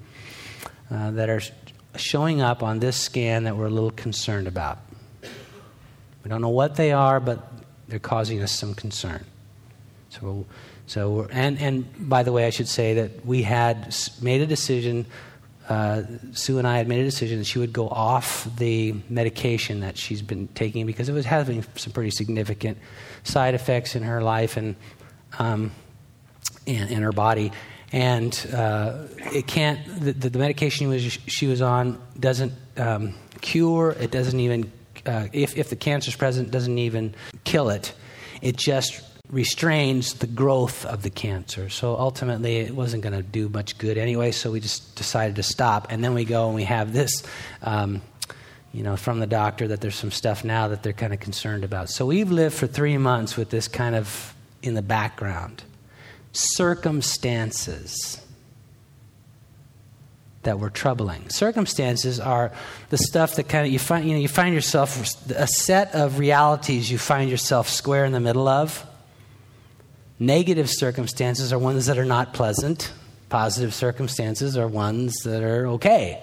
uh, 0.90 1.10
that 1.12 1.28
are 1.28 1.40
showing 1.96 2.40
up 2.40 2.62
on 2.62 2.78
this 2.78 2.96
scan 2.96 3.44
that 3.44 3.56
we're 3.56 3.66
a 3.66 3.70
little 3.70 3.90
concerned 3.90 4.46
about. 4.46 4.78
We 5.22 6.28
don't 6.28 6.42
know 6.42 6.50
what 6.50 6.76
they 6.76 6.92
are, 6.92 7.18
but 7.18 7.50
they're 7.88 7.98
causing 7.98 8.40
us 8.40 8.52
some 8.52 8.74
concern. 8.74 9.24
So, 10.10 10.46
so 10.86 11.26
and, 11.32 11.58
and 11.58 12.08
by 12.08 12.22
the 12.22 12.32
way, 12.32 12.46
I 12.46 12.50
should 12.50 12.68
say 12.68 12.94
that 12.94 13.26
we 13.26 13.42
had 13.42 13.94
made 14.22 14.42
a 14.42 14.46
decision. 14.46 15.06
Uh, 15.70 16.02
Sue 16.32 16.58
and 16.58 16.66
I 16.66 16.76
had 16.78 16.88
made 16.88 17.00
a 17.00 17.04
decision 17.04 17.38
that 17.38 17.44
she 17.44 17.58
would 17.58 17.72
go 17.72 17.88
off 17.88 18.46
the 18.56 18.94
medication 19.08 19.80
that 19.80 19.96
she's 19.96 20.20
been 20.20 20.48
taking 20.48 20.84
because 20.84 21.08
it 21.08 21.12
was 21.12 21.24
having 21.24 21.64
some 21.76 21.92
pretty 21.92 22.10
significant 22.10 22.76
side 23.22 23.54
effects 23.54 23.94
in 23.94 24.02
her 24.02 24.20
life 24.20 24.56
and 24.56 24.76
um, 25.38 25.70
her 26.66 27.12
body 27.12 27.52
and 27.92 28.46
uh, 28.52 29.04
it 29.32 29.46
can't 29.46 29.80
the, 30.00 30.12
the, 30.12 30.38
medication 30.38 30.88
was, 30.88 31.02
she 31.02 31.46
was 31.46 31.62
on 31.62 32.00
doesn't 32.18 32.52
um, 32.76 33.14
cure 33.40 33.90
it 34.00 34.10
doesn't 34.10 34.40
even 34.40 34.70
uh, 35.06 35.28
if, 35.32 35.56
if 35.56 35.70
the 35.70 35.76
cancer 35.76 36.08
is 36.08 36.16
present, 36.16 36.50
doesn't 36.50 36.78
even 36.78 37.14
kill 37.44 37.70
it. 37.70 37.92
It 38.42 38.56
just 38.56 39.02
restrains 39.30 40.14
the 40.14 40.26
growth 40.26 40.84
of 40.84 41.02
the 41.02 41.10
cancer. 41.10 41.68
So 41.68 41.96
ultimately, 41.96 42.56
it 42.58 42.74
wasn't 42.74 43.02
going 43.02 43.14
to 43.14 43.22
do 43.22 43.48
much 43.48 43.78
good 43.78 43.96
anyway, 43.96 44.32
so 44.32 44.50
we 44.50 44.60
just 44.60 44.96
decided 44.96 45.36
to 45.36 45.42
stop. 45.42 45.86
And 45.90 46.02
then 46.02 46.14
we 46.14 46.24
go 46.24 46.46
and 46.46 46.54
we 46.54 46.64
have 46.64 46.92
this, 46.92 47.22
um, 47.62 48.02
you 48.72 48.82
know, 48.82 48.96
from 48.96 49.20
the 49.20 49.26
doctor 49.26 49.68
that 49.68 49.80
there's 49.80 49.94
some 49.94 50.10
stuff 50.10 50.44
now 50.44 50.68
that 50.68 50.82
they're 50.82 50.92
kind 50.92 51.12
of 51.12 51.20
concerned 51.20 51.64
about. 51.64 51.90
So 51.90 52.06
we've 52.06 52.30
lived 52.30 52.56
for 52.56 52.66
three 52.66 52.98
months 52.98 53.36
with 53.36 53.50
this 53.50 53.68
kind 53.68 53.94
of 53.94 54.34
in 54.62 54.74
the 54.74 54.82
background. 54.82 55.62
Circumstances 56.32 58.20
that 60.42 60.58
were 60.58 60.70
troubling. 60.70 61.28
Circumstances 61.28 62.18
are 62.18 62.50
the 62.88 62.96
stuff 62.96 63.36
that 63.36 63.48
kind 63.48 63.66
of 63.66 63.72
you 63.72 63.78
find 63.78 64.06
you 64.06 64.14
know 64.14 64.20
you 64.20 64.28
find 64.28 64.54
yourself 64.54 65.30
a 65.30 65.46
set 65.46 65.94
of 65.94 66.18
realities 66.18 66.90
you 66.90 66.96
find 66.96 67.30
yourself 67.30 67.68
square 67.68 68.06
in 68.06 68.12
the 68.12 68.20
middle 68.20 68.48
of. 68.48 68.86
Negative 70.22 70.68
circumstances 70.68 71.50
are 71.50 71.58
ones 71.58 71.86
that 71.86 71.96
are 71.96 72.04
not 72.04 72.34
pleasant. 72.34 72.92
Positive 73.30 73.72
circumstances 73.72 74.54
are 74.54 74.68
ones 74.68 75.14
that 75.24 75.42
are 75.42 75.66
okay. 75.68 76.22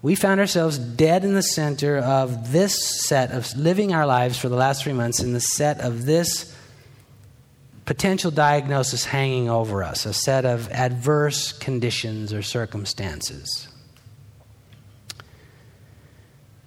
We 0.00 0.14
found 0.14 0.40
ourselves 0.40 0.78
dead 0.78 1.22
in 1.22 1.34
the 1.34 1.42
center 1.42 1.98
of 1.98 2.50
this 2.50 3.02
set 3.06 3.30
of 3.32 3.54
living 3.58 3.92
our 3.92 4.06
lives 4.06 4.38
for 4.38 4.48
the 4.48 4.56
last 4.56 4.82
three 4.82 4.94
months 4.94 5.20
in 5.20 5.34
the 5.34 5.40
set 5.40 5.80
of 5.80 6.06
this 6.06 6.56
potential 7.84 8.30
diagnosis 8.30 9.04
hanging 9.04 9.50
over 9.50 9.82
us, 9.82 10.06
a 10.06 10.14
set 10.14 10.46
of 10.46 10.70
adverse 10.70 11.52
conditions 11.52 12.32
or 12.32 12.40
circumstances. 12.40 13.68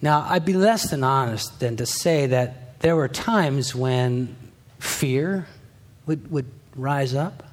Now, 0.04 0.26
I'd 0.30 0.46
be 0.46 0.54
less 0.54 0.92
than 0.92 1.04
honest 1.04 1.60
than 1.60 1.78
to 1.78 1.88
say 1.88 2.28
that 2.28 2.80
there 2.82 2.96
were 2.96 3.08
times 3.08 3.74
when 3.74 4.36
fear 4.78 5.48
would, 6.06 6.32
would 6.32 6.46
rise 6.76 7.14
up. 7.14 7.44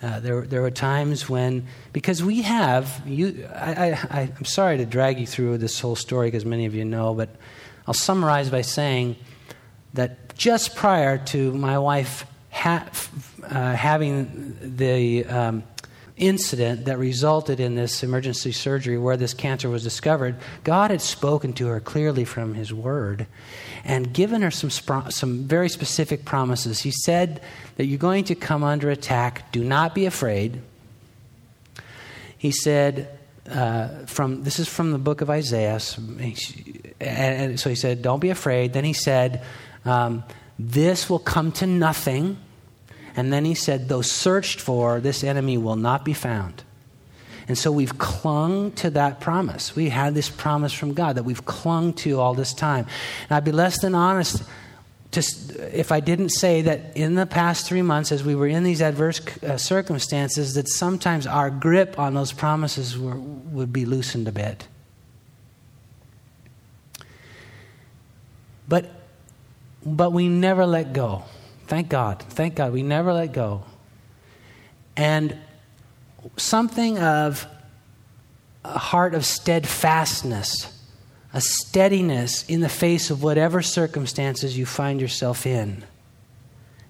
Uh, 0.00 0.20
there, 0.20 0.42
there 0.42 0.62
were 0.62 0.70
times 0.70 1.28
when, 1.28 1.66
because 1.92 2.22
we 2.22 2.42
have, 2.42 3.02
you, 3.04 3.48
I, 3.52 3.92
I, 4.10 4.32
I'm 4.38 4.44
sorry 4.44 4.76
to 4.76 4.86
drag 4.86 5.18
you 5.18 5.26
through 5.26 5.58
this 5.58 5.80
whole 5.80 5.96
story 5.96 6.28
because 6.28 6.44
many 6.44 6.66
of 6.66 6.74
you 6.74 6.84
know, 6.84 7.14
but 7.14 7.30
I'll 7.86 7.94
summarize 7.94 8.48
by 8.48 8.60
saying 8.60 9.16
that 9.94 10.36
just 10.36 10.76
prior 10.76 11.18
to 11.18 11.52
my 11.52 11.78
wife 11.78 12.24
ha- 12.50 12.88
uh, 13.42 13.72
having 13.74 14.56
the 14.60 15.24
um, 15.24 15.64
incident 16.18 16.84
that 16.84 16.98
resulted 16.98 17.60
in 17.60 17.74
this 17.74 18.02
emergency 18.02 18.52
surgery 18.52 18.98
where 18.98 19.16
this 19.16 19.34
cancer 19.34 19.68
was 19.68 19.82
discovered, 19.82 20.36
God 20.64 20.90
had 20.90 21.00
spoken 21.00 21.52
to 21.54 21.68
her 21.68 21.80
clearly 21.80 22.24
from 22.24 22.54
His 22.54 22.72
Word 22.72 23.26
and 23.84 24.12
given 24.12 24.42
her 24.42 24.50
some, 24.50 24.70
some 25.10 25.44
very 25.44 25.68
specific 25.68 26.24
promises. 26.24 26.80
He 26.80 26.90
said 26.90 27.40
that 27.76 27.86
you're 27.86 27.98
going 27.98 28.24
to 28.24 28.34
come 28.34 28.62
under 28.62 28.90
attack. 28.90 29.50
Do 29.52 29.64
not 29.64 29.94
be 29.94 30.06
afraid. 30.06 30.60
He 32.36 32.50
said, 32.50 33.18
uh, 33.50 33.88
from 34.06 34.44
this 34.44 34.58
is 34.58 34.68
from 34.68 34.92
the 34.92 34.98
book 34.98 35.20
of 35.20 35.30
Isaiah. 35.30 35.80
And 37.00 37.58
so 37.58 37.70
he 37.70 37.76
said, 37.76 38.02
"Don't 38.02 38.20
be 38.20 38.30
afraid." 38.30 38.72
Then 38.74 38.84
he 38.84 38.92
said, 38.92 39.42
um, 39.84 40.22
"This 40.58 41.08
will 41.08 41.18
come 41.18 41.52
to 41.52 41.66
nothing." 41.66 42.36
And 43.18 43.32
then 43.32 43.44
he 43.44 43.56
said, 43.56 43.88
Though 43.88 44.00
searched 44.00 44.60
for, 44.60 45.00
this 45.00 45.24
enemy 45.24 45.58
will 45.58 45.74
not 45.74 46.04
be 46.04 46.12
found. 46.12 46.62
And 47.48 47.58
so 47.58 47.72
we've 47.72 47.98
clung 47.98 48.70
to 48.72 48.90
that 48.90 49.18
promise. 49.18 49.74
We 49.74 49.88
had 49.88 50.14
this 50.14 50.30
promise 50.30 50.72
from 50.72 50.94
God 50.94 51.16
that 51.16 51.24
we've 51.24 51.44
clung 51.44 51.94
to 51.94 52.20
all 52.20 52.34
this 52.34 52.54
time. 52.54 52.86
And 53.28 53.36
I'd 53.36 53.44
be 53.44 53.50
less 53.50 53.80
than 53.80 53.96
honest 53.96 54.44
to, 55.10 55.20
if 55.76 55.90
I 55.90 55.98
didn't 55.98 56.28
say 56.28 56.62
that 56.62 56.96
in 56.96 57.16
the 57.16 57.26
past 57.26 57.66
three 57.66 57.82
months, 57.82 58.12
as 58.12 58.22
we 58.22 58.36
were 58.36 58.46
in 58.46 58.62
these 58.62 58.80
adverse 58.80 59.20
uh, 59.42 59.56
circumstances, 59.56 60.54
that 60.54 60.68
sometimes 60.68 61.26
our 61.26 61.50
grip 61.50 61.98
on 61.98 62.14
those 62.14 62.32
promises 62.32 62.96
were, 62.96 63.16
would 63.16 63.72
be 63.72 63.84
loosened 63.84 64.28
a 64.28 64.32
bit. 64.32 64.68
But, 68.68 68.88
but 69.84 70.12
we 70.12 70.28
never 70.28 70.64
let 70.66 70.92
go. 70.92 71.24
Thank 71.68 71.90
God. 71.90 72.22
Thank 72.22 72.54
God. 72.54 72.72
We 72.72 72.82
never 72.82 73.12
let 73.12 73.34
go. 73.34 73.62
And 74.96 75.36
something 76.38 76.98
of 76.98 77.46
a 78.64 78.78
heart 78.78 79.14
of 79.14 79.26
steadfastness, 79.26 80.74
a 81.34 81.42
steadiness 81.42 82.46
in 82.46 82.62
the 82.62 82.70
face 82.70 83.10
of 83.10 83.22
whatever 83.22 83.60
circumstances 83.60 84.56
you 84.56 84.64
find 84.64 84.98
yourself 84.98 85.46
in, 85.46 85.84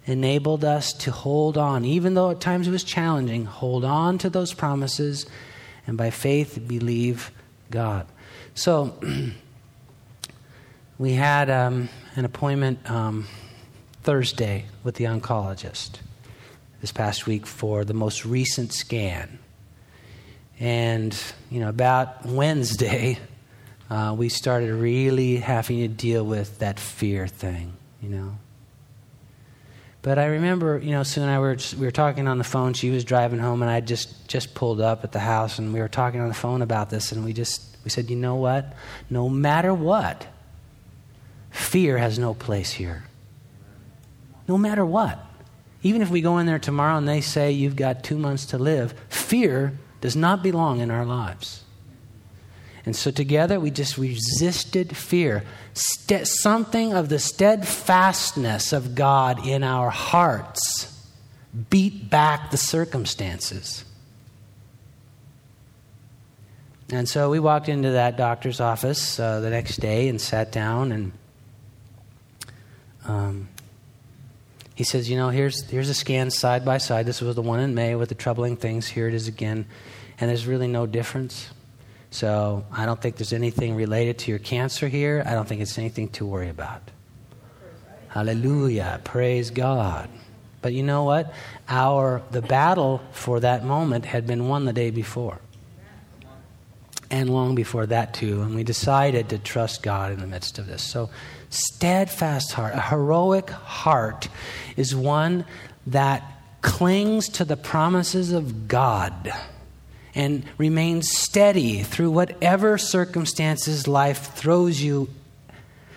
enabled 0.06 0.64
us 0.64 0.92
to 0.92 1.10
hold 1.10 1.58
on, 1.58 1.84
even 1.84 2.14
though 2.14 2.30
at 2.30 2.40
times 2.40 2.68
it 2.68 2.70
was 2.70 2.84
challenging, 2.84 3.46
hold 3.46 3.84
on 3.84 4.16
to 4.18 4.30
those 4.30 4.54
promises 4.54 5.26
and 5.88 5.98
by 5.98 6.10
faith 6.10 6.56
believe 6.68 7.32
God. 7.68 8.06
So, 8.54 8.94
we 10.98 11.14
had 11.14 11.50
um, 11.50 11.88
an 12.14 12.24
appointment. 12.24 12.88
Um, 12.88 13.26
Thursday 14.08 14.64
with 14.84 14.94
the 14.94 15.04
oncologist 15.04 15.98
this 16.80 16.90
past 16.92 17.26
week 17.26 17.44
for 17.44 17.84
the 17.84 17.92
most 17.92 18.24
recent 18.24 18.72
scan. 18.72 19.38
And, 20.58 21.14
you 21.50 21.60
know, 21.60 21.68
about 21.68 22.24
Wednesday, 22.24 23.18
uh, 23.90 24.14
we 24.16 24.30
started 24.30 24.72
really 24.72 25.36
having 25.36 25.80
to 25.80 25.88
deal 25.88 26.24
with 26.24 26.60
that 26.60 26.80
fear 26.80 27.26
thing, 27.26 27.74
you 28.00 28.08
know. 28.08 28.38
But 30.00 30.18
I 30.18 30.24
remember, 30.24 30.78
you 30.78 30.92
know, 30.92 31.02
Sue 31.02 31.20
and 31.20 31.30
I 31.30 31.38
were, 31.38 31.56
just, 31.56 31.74
we 31.74 31.84
were 31.84 31.92
talking 31.92 32.26
on 32.28 32.38
the 32.38 32.44
phone. 32.44 32.72
She 32.72 32.88
was 32.88 33.04
driving 33.04 33.40
home, 33.40 33.60
and 33.60 33.70
I 33.70 33.80
just, 33.80 34.26
just 34.26 34.54
pulled 34.54 34.80
up 34.80 35.04
at 35.04 35.12
the 35.12 35.20
house, 35.20 35.58
and 35.58 35.74
we 35.74 35.80
were 35.80 35.88
talking 35.88 36.22
on 36.22 36.28
the 36.28 36.34
phone 36.34 36.62
about 36.62 36.88
this, 36.88 37.12
and 37.12 37.26
we 37.26 37.34
just, 37.34 37.76
we 37.84 37.90
said, 37.90 38.08
you 38.08 38.16
know 38.16 38.36
what? 38.36 38.74
No 39.10 39.28
matter 39.28 39.74
what, 39.74 40.26
fear 41.50 41.98
has 41.98 42.18
no 42.18 42.32
place 42.32 42.72
here 42.72 43.04
no 44.48 44.58
matter 44.58 44.84
what. 44.84 45.24
Even 45.82 46.02
if 46.02 46.10
we 46.10 46.20
go 46.20 46.38
in 46.38 46.46
there 46.46 46.58
tomorrow 46.58 46.96
and 46.96 47.06
they 47.06 47.20
say 47.20 47.52
you've 47.52 47.76
got 47.76 48.02
two 48.02 48.18
months 48.18 48.46
to 48.46 48.58
live, 48.58 48.94
fear 49.08 49.78
does 50.00 50.16
not 50.16 50.42
belong 50.42 50.80
in 50.80 50.90
our 50.90 51.04
lives. 51.04 51.62
And 52.84 52.96
so 52.96 53.10
together 53.10 53.60
we 53.60 53.70
just 53.70 53.98
resisted 53.98 54.96
fear. 54.96 55.44
Something 55.74 56.94
of 56.94 57.10
the 57.10 57.18
steadfastness 57.18 58.72
of 58.72 58.94
God 58.94 59.46
in 59.46 59.62
our 59.62 59.90
hearts 59.90 61.06
beat 61.70 62.08
back 62.08 62.50
the 62.50 62.56
circumstances. 62.56 63.84
And 66.90 67.06
so 67.06 67.28
we 67.28 67.38
walked 67.38 67.68
into 67.68 67.90
that 67.90 68.16
doctor's 68.16 68.60
office 68.60 69.20
uh, 69.20 69.40
the 69.40 69.50
next 69.50 69.76
day 69.76 70.08
and 70.08 70.18
sat 70.18 70.50
down 70.50 70.90
and 70.90 71.12
um, 73.04 73.48
he 74.78 74.84
says, 74.84 75.10
you 75.10 75.16
know, 75.16 75.30
here's, 75.30 75.68
here's 75.68 75.88
a 75.88 75.94
scan 75.94 76.30
side 76.30 76.64
by 76.64 76.78
side. 76.78 77.04
This 77.04 77.20
was 77.20 77.34
the 77.34 77.42
one 77.42 77.58
in 77.58 77.74
May 77.74 77.96
with 77.96 78.10
the 78.10 78.14
troubling 78.14 78.56
things. 78.56 78.86
Here 78.86 79.08
it 79.08 79.14
is 79.14 79.26
again. 79.26 79.66
And 80.20 80.30
there's 80.30 80.46
really 80.46 80.68
no 80.68 80.86
difference. 80.86 81.48
So 82.12 82.64
I 82.70 82.86
don't 82.86 83.02
think 83.02 83.16
there's 83.16 83.32
anything 83.32 83.74
related 83.74 84.18
to 84.20 84.30
your 84.30 84.38
cancer 84.38 84.86
here. 84.86 85.24
I 85.26 85.34
don't 85.34 85.48
think 85.48 85.62
it's 85.62 85.78
anything 85.78 86.10
to 86.10 86.24
worry 86.24 86.48
about. 86.48 86.80
Hallelujah. 88.10 89.00
Praise 89.02 89.50
God. 89.50 90.08
But 90.62 90.74
you 90.74 90.84
know 90.84 91.02
what? 91.02 91.34
Our 91.68 92.22
the 92.30 92.40
battle 92.40 93.02
for 93.10 93.40
that 93.40 93.64
moment 93.64 94.04
had 94.04 94.28
been 94.28 94.46
won 94.46 94.64
the 94.64 94.72
day 94.72 94.92
before. 94.92 95.40
And 97.10 97.28
long 97.30 97.56
before 97.56 97.86
that 97.86 98.14
too. 98.14 98.42
And 98.42 98.54
we 98.54 98.62
decided 98.62 99.30
to 99.30 99.38
trust 99.38 99.82
God 99.82 100.12
in 100.12 100.20
the 100.20 100.28
midst 100.28 100.56
of 100.60 100.68
this. 100.68 100.84
So 100.84 101.10
steadfast 101.50 102.52
heart, 102.52 102.74
a 102.74 102.80
heroic 102.80 103.50
heart, 103.50 104.28
is 104.76 104.94
one 104.94 105.44
that 105.86 106.22
clings 106.60 107.28
to 107.28 107.44
the 107.44 107.56
promises 107.56 108.32
of 108.32 108.68
God 108.68 109.32
and 110.14 110.44
remains 110.58 111.10
steady 111.10 111.82
through 111.82 112.10
whatever 112.10 112.76
circumstances 112.78 113.86
life 113.86 114.34
throws 114.34 114.82
you, 114.82 115.08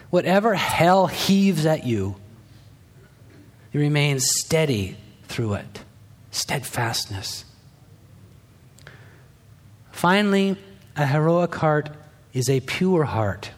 whatever 0.10 0.54
hell 0.54 1.08
heaves 1.08 1.66
at 1.66 1.86
you. 1.86 2.16
It 3.74 3.80
remains 3.80 4.30
steady 4.30 4.98
through 5.24 5.56
it. 5.56 5.84
Steadfastness. 6.32 7.46
Finally, 9.92 10.58
a 10.96 11.06
heroic 11.06 11.56
heart 11.56 11.90
is 12.34 12.50
a 12.50 12.60
pure 12.62 13.04
heart. 13.04 13.52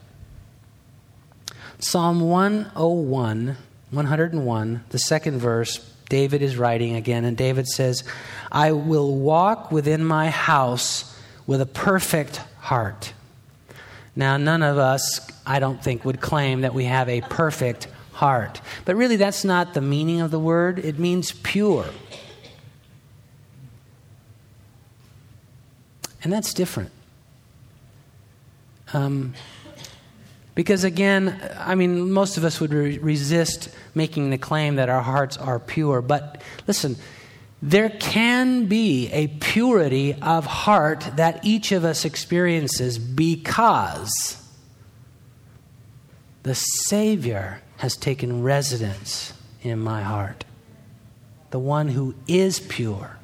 Psalm 1.84 2.22
101, 2.22 3.58
101, 3.92 4.84
the 4.90 4.98
second 4.98 5.38
verse, 5.38 5.80
David 6.08 6.42
is 6.42 6.56
writing 6.56 6.96
again, 6.96 7.26
and 7.26 7.36
David 7.36 7.68
says, 7.68 8.06
I 8.50 8.72
will 8.72 9.14
walk 9.14 9.70
within 9.70 10.06
my 10.06 10.30
house 10.30 11.14
with 11.46 11.60
a 11.60 11.66
perfect 11.66 12.38
heart. 12.60 13.12
Now, 14.16 14.38
none 14.38 14.64
of 14.64 14.78
us, 14.78 15.30
I 15.46 15.60
don't 15.60 15.84
think, 15.84 16.06
would 16.06 16.22
claim 16.22 16.62
that 16.62 16.74
we 16.74 16.86
have 16.86 17.10
a 17.10 17.20
perfect 17.20 17.90
heart. 18.14 18.62
But 18.86 18.96
really, 18.96 19.18
that's 19.18 19.44
not 19.44 19.74
the 19.74 19.82
meaning 19.82 20.22
of 20.22 20.32
the 20.32 20.40
word. 20.40 20.80
It 20.80 20.98
means 20.98 21.34
pure. 21.34 21.88
And 26.24 26.32
that's 26.32 26.54
different. 26.54 26.92
Um, 28.94 29.34
because 30.56 30.84
again, 30.84 31.40
I 31.58 31.76
mean, 31.76 32.12
most 32.12 32.38
of 32.38 32.44
us 32.44 32.60
would 32.60 32.74
re- 32.74 32.98
resist 33.00 33.70
making 33.96 34.30
the 34.30 34.38
claim 34.38 34.76
that 34.76 34.90
our 34.90 35.02
hearts 35.02 35.38
are 35.38 35.60
pure. 35.60 36.02
But 36.02 36.42
listen, 36.68 36.96
there 37.62 37.90
can 37.90 38.66
be 38.66 39.10
a 39.12 39.28
purity 39.28 40.14
of 40.22 40.46
heart 40.46 41.08
that 41.16 41.44
each 41.44 41.72
of 41.72 41.86
us 41.86 42.06
experiences 42.06 43.00
because 43.00 44.40
the 46.44 46.56
Savior 46.56 47.62
has 47.78 47.96
taken 47.96 48.44
residence 48.44 49.34
in 49.62 49.80
my 49.80 50.04
heart, 50.04 50.46
the 51.50 51.60
one 51.60 51.88
who 51.88 52.14
is 52.28 52.60
pure. 52.60 53.18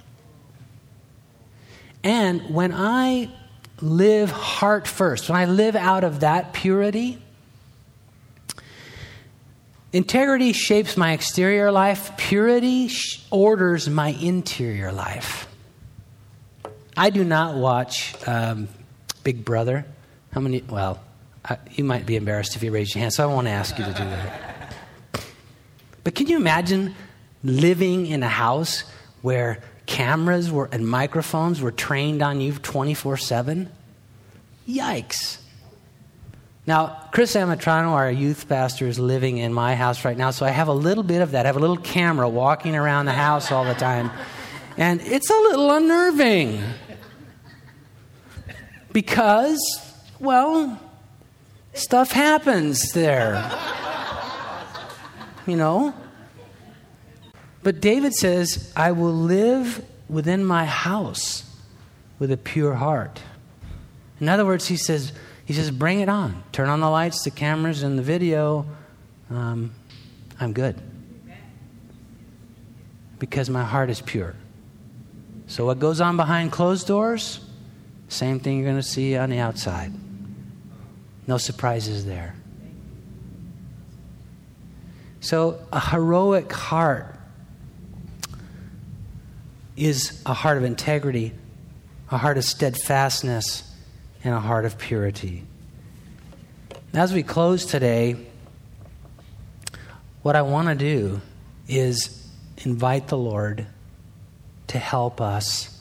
And 2.04 2.54
when 2.54 2.74
I 2.74 3.30
live 3.82 4.32
heart 4.32 4.88
first, 4.88 5.30
when 5.30 5.38
I 5.40 5.46
live 5.46 5.76
out 5.76 6.04
of 6.04 6.22
that 6.22 6.54
purity, 6.54 7.22
integrity 9.94 10.54
shapes 10.54 10.98
my 10.98 11.14
exterior 11.14 11.72
life, 11.72 12.16
purity 12.18 12.90
orders 13.32 13.90
my 13.90 14.10
interior 14.10 14.92
life. 14.92 15.48
I 16.96 17.10
do 17.10 17.24
not 17.24 17.56
watch 17.56 18.16
um, 18.28 18.68
Big 19.24 19.46
Brother. 19.46 19.86
How 20.32 20.42
many? 20.42 20.62
Well, 20.62 21.00
I, 21.46 21.58
you 21.72 21.84
might 21.84 22.06
be 22.06 22.16
embarrassed 22.16 22.56
if 22.56 22.64
you 22.64 22.72
raise 22.72 22.94
your 22.94 23.02
hand, 23.02 23.14
so 23.14 23.24
I 23.24 23.34
won't 23.34 23.48
ask 23.48 23.78
you 23.80 23.86
to 23.86 23.92
do 23.92 24.04
that. 24.04 24.74
But 26.04 26.16
can 26.16 26.28
you 26.28 26.38
imagine 26.38 26.96
living 27.44 28.08
in 28.08 28.24
a 28.24 28.28
house 28.28 28.84
where 29.22 29.62
cameras 29.90 30.52
were, 30.52 30.70
and 30.72 30.88
microphones 30.88 31.62
were 31.62 31.72
trained 31.72 32.22
on 32.22 32.40
you 32.40 32.54
24 32.54 33.18
7? 33.18 33.70
Yikes. 34.70 35.40
Now, 36.68 37.08
Chris 37.12 37.36
Amatrano, 37.36 37.90
our 37.94 38.12
youth 38.12 38.48
pastor, 38.48 38.86
is 38.86 39.00
living 39.00 39.40
in 39.40 39.52
my 39.52 39.76
house 39.76 40.06
right 40.06 40.16
now, 40.16 40.30
so 40.30 40.46
I 40.46 40.52
have 40.52 40.68
a 40.68 40.74
little 40.74 41.04
bit 41.04 41.24
of 41.24 41.32
that. 41.32 41.48
I 41.48 41.50
have 41.50 41.58
a 41.58 41.60
little 41.60 41.78
camera 41.78 42.30
walking 42.30 42.76
around 42.76 43.08
the 43.08 43.14
house 43.14 43.52
all 43.52 43.66
the 43.66 43.74
time, 43.74 44.12
and 44.78 45.02
it's 45.02 45.32
a 45.32 45.34
little 45.34 45.72
unnerving. 45.72 46.62
Because, 48.94 49.60
well, 50.20 50.80
stuff 51.74 52.12
happens 52.12 52.92
there. 52.92 53.52
You 55.48 55.56
know? 55.56 55.96
But 57.62 57.82
David 57.82 58.14
says, 58.14 58.72
I 58.76 58.92
will 58.92 59.14
live 59.14 59.86
within 60.10 60.46
my 60.46 60.66
house 60.66 61.44
with 62.18 62.32
a 62.32 62.38
pure 62.38 62.74
heart. 62.74 63.22
In 64.20 64.30
other 64.30 64.46
words, 64.46 64.68
he 64.68 64.78
says, 64.78 65.12
he 65.46 65.54
says, 65.54 65.72
bring 65.72 66.00
it 66.00 66.10
on. 66.10 66.44
Turn 66.52 66.70
on 66.70 66.80
the 66.80 66.90
lights, 66.90 67.24
the 67.24 67.32
cameras, 67.32 67.84
and 67.84 67.98
the 67.98 68.04
video. 68.04 68.66
Um, 69.30 69.74
I'm 70.40 70.54
good. 70.54 70.76
Because 73.18 73.50
my 73.50 73.64
heart 73.64 73.90
is 73.90 74.02
pure. 74.02 74.36
So, 75.48 75.66
what 75.66 75.80
goes 75.80 76.00
on 76.00 76.16
behind 76.16 76.52
closed 76.52 76.88
doors? 76.88 77.40
Same 78.08 78.40
thing 78.40 78.58
you're 78.58 78.66
going 78.66 78.78
to 78.78 78.84
see 78.84 79.18
on 79.18 79.30
the 79.30 79.40
outside. 79.40 79.92
No 81.28 81.38
surprises 81.38 82.06
there. 82.06 82.36
So, 85.20 85.60
a 85.74 85.80
heroic 85.80 86.52
heart 86.52 87.19
is 89.80 90.22
a 90.26 90.34
heart 90.34 90.58
of 90.58 90.64
integrity, 90.64 91.34
a 92.12 92.18
heart 92.18 92.38
of 92.38 92.44
steadfastness, 92.44 93.64
and 94.24 94.34
a 94.34 94.40
heart 94.40 94.66
of 94.66 94.78
purity. 94.78 95.44
As 96.94 97.14
we 97.14 97.24
close 97.24 97.66
today, 97.66 98.18
what 100.22 100.36
I 100.36 100.42
want 100.42 100.68
to 100.68 100.76
do 100.76 101.22
is 101.68 102.28
invite 102.66 103.08
the 103.08 103.18
Lord 103.18 103.66
to 104.68 104.78
help 104.78 105.22
us 105.22 105.76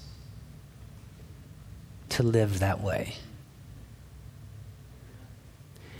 to 2.10 2.22
live 2.22 2.60
that 2.60 2.80
way. 2.80 3.14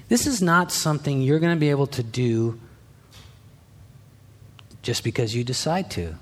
This 0.09 0.27
is 0.27 0.41
not 0.41 0.73
something 0.73 1.21
you're 1.21 1.41
going 1.41 1.55
to 1.55 1.61
be 1.61 1.71
able 1.71 1.89
to 1.89 2.03
do 2.03 2.61
just 4.83 5.05
because 5.05 5.35
you 5.35 5.45
decide 5.45 5.91
to. 5.93 6.15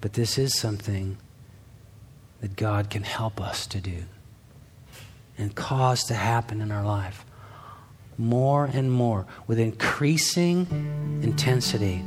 But 0.00 0.12
this 0.12 0.38
is 0.38 0.58
something 0.58 1.18
that 2.40 2.56
God 2.56 2.90
can 2.90 3.02
help 3.02 3.40
us 3.40 3.66
to 3.68 3.80
do 3.80 4.04
and 5.36 5.54
cause 5.54 6.04
to 6.04 6.14
happen 6.14 6.60
in 6.60 6.70
our 6.70 6.84
life 6.84 7.24
more 8.18 8.68
and 8.72 8.90
more 8.90 9.26
with 9.46 9.58
increasing 9.58 10.66
intensity. 11.22 12.04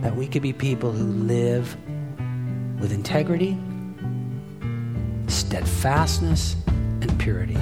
That 0.00 0.16
we 0.16 0.26
could 0.26 0.42
be 0.42 0.52
people 0.52 0.92
who 0.92 1.04
live 1.04 1.76
with 2.80 2.92
integrity, 2.92 3.58
steadfastness, 5.26 6.56
and 6.66 7.18
purity. 7.18 7.58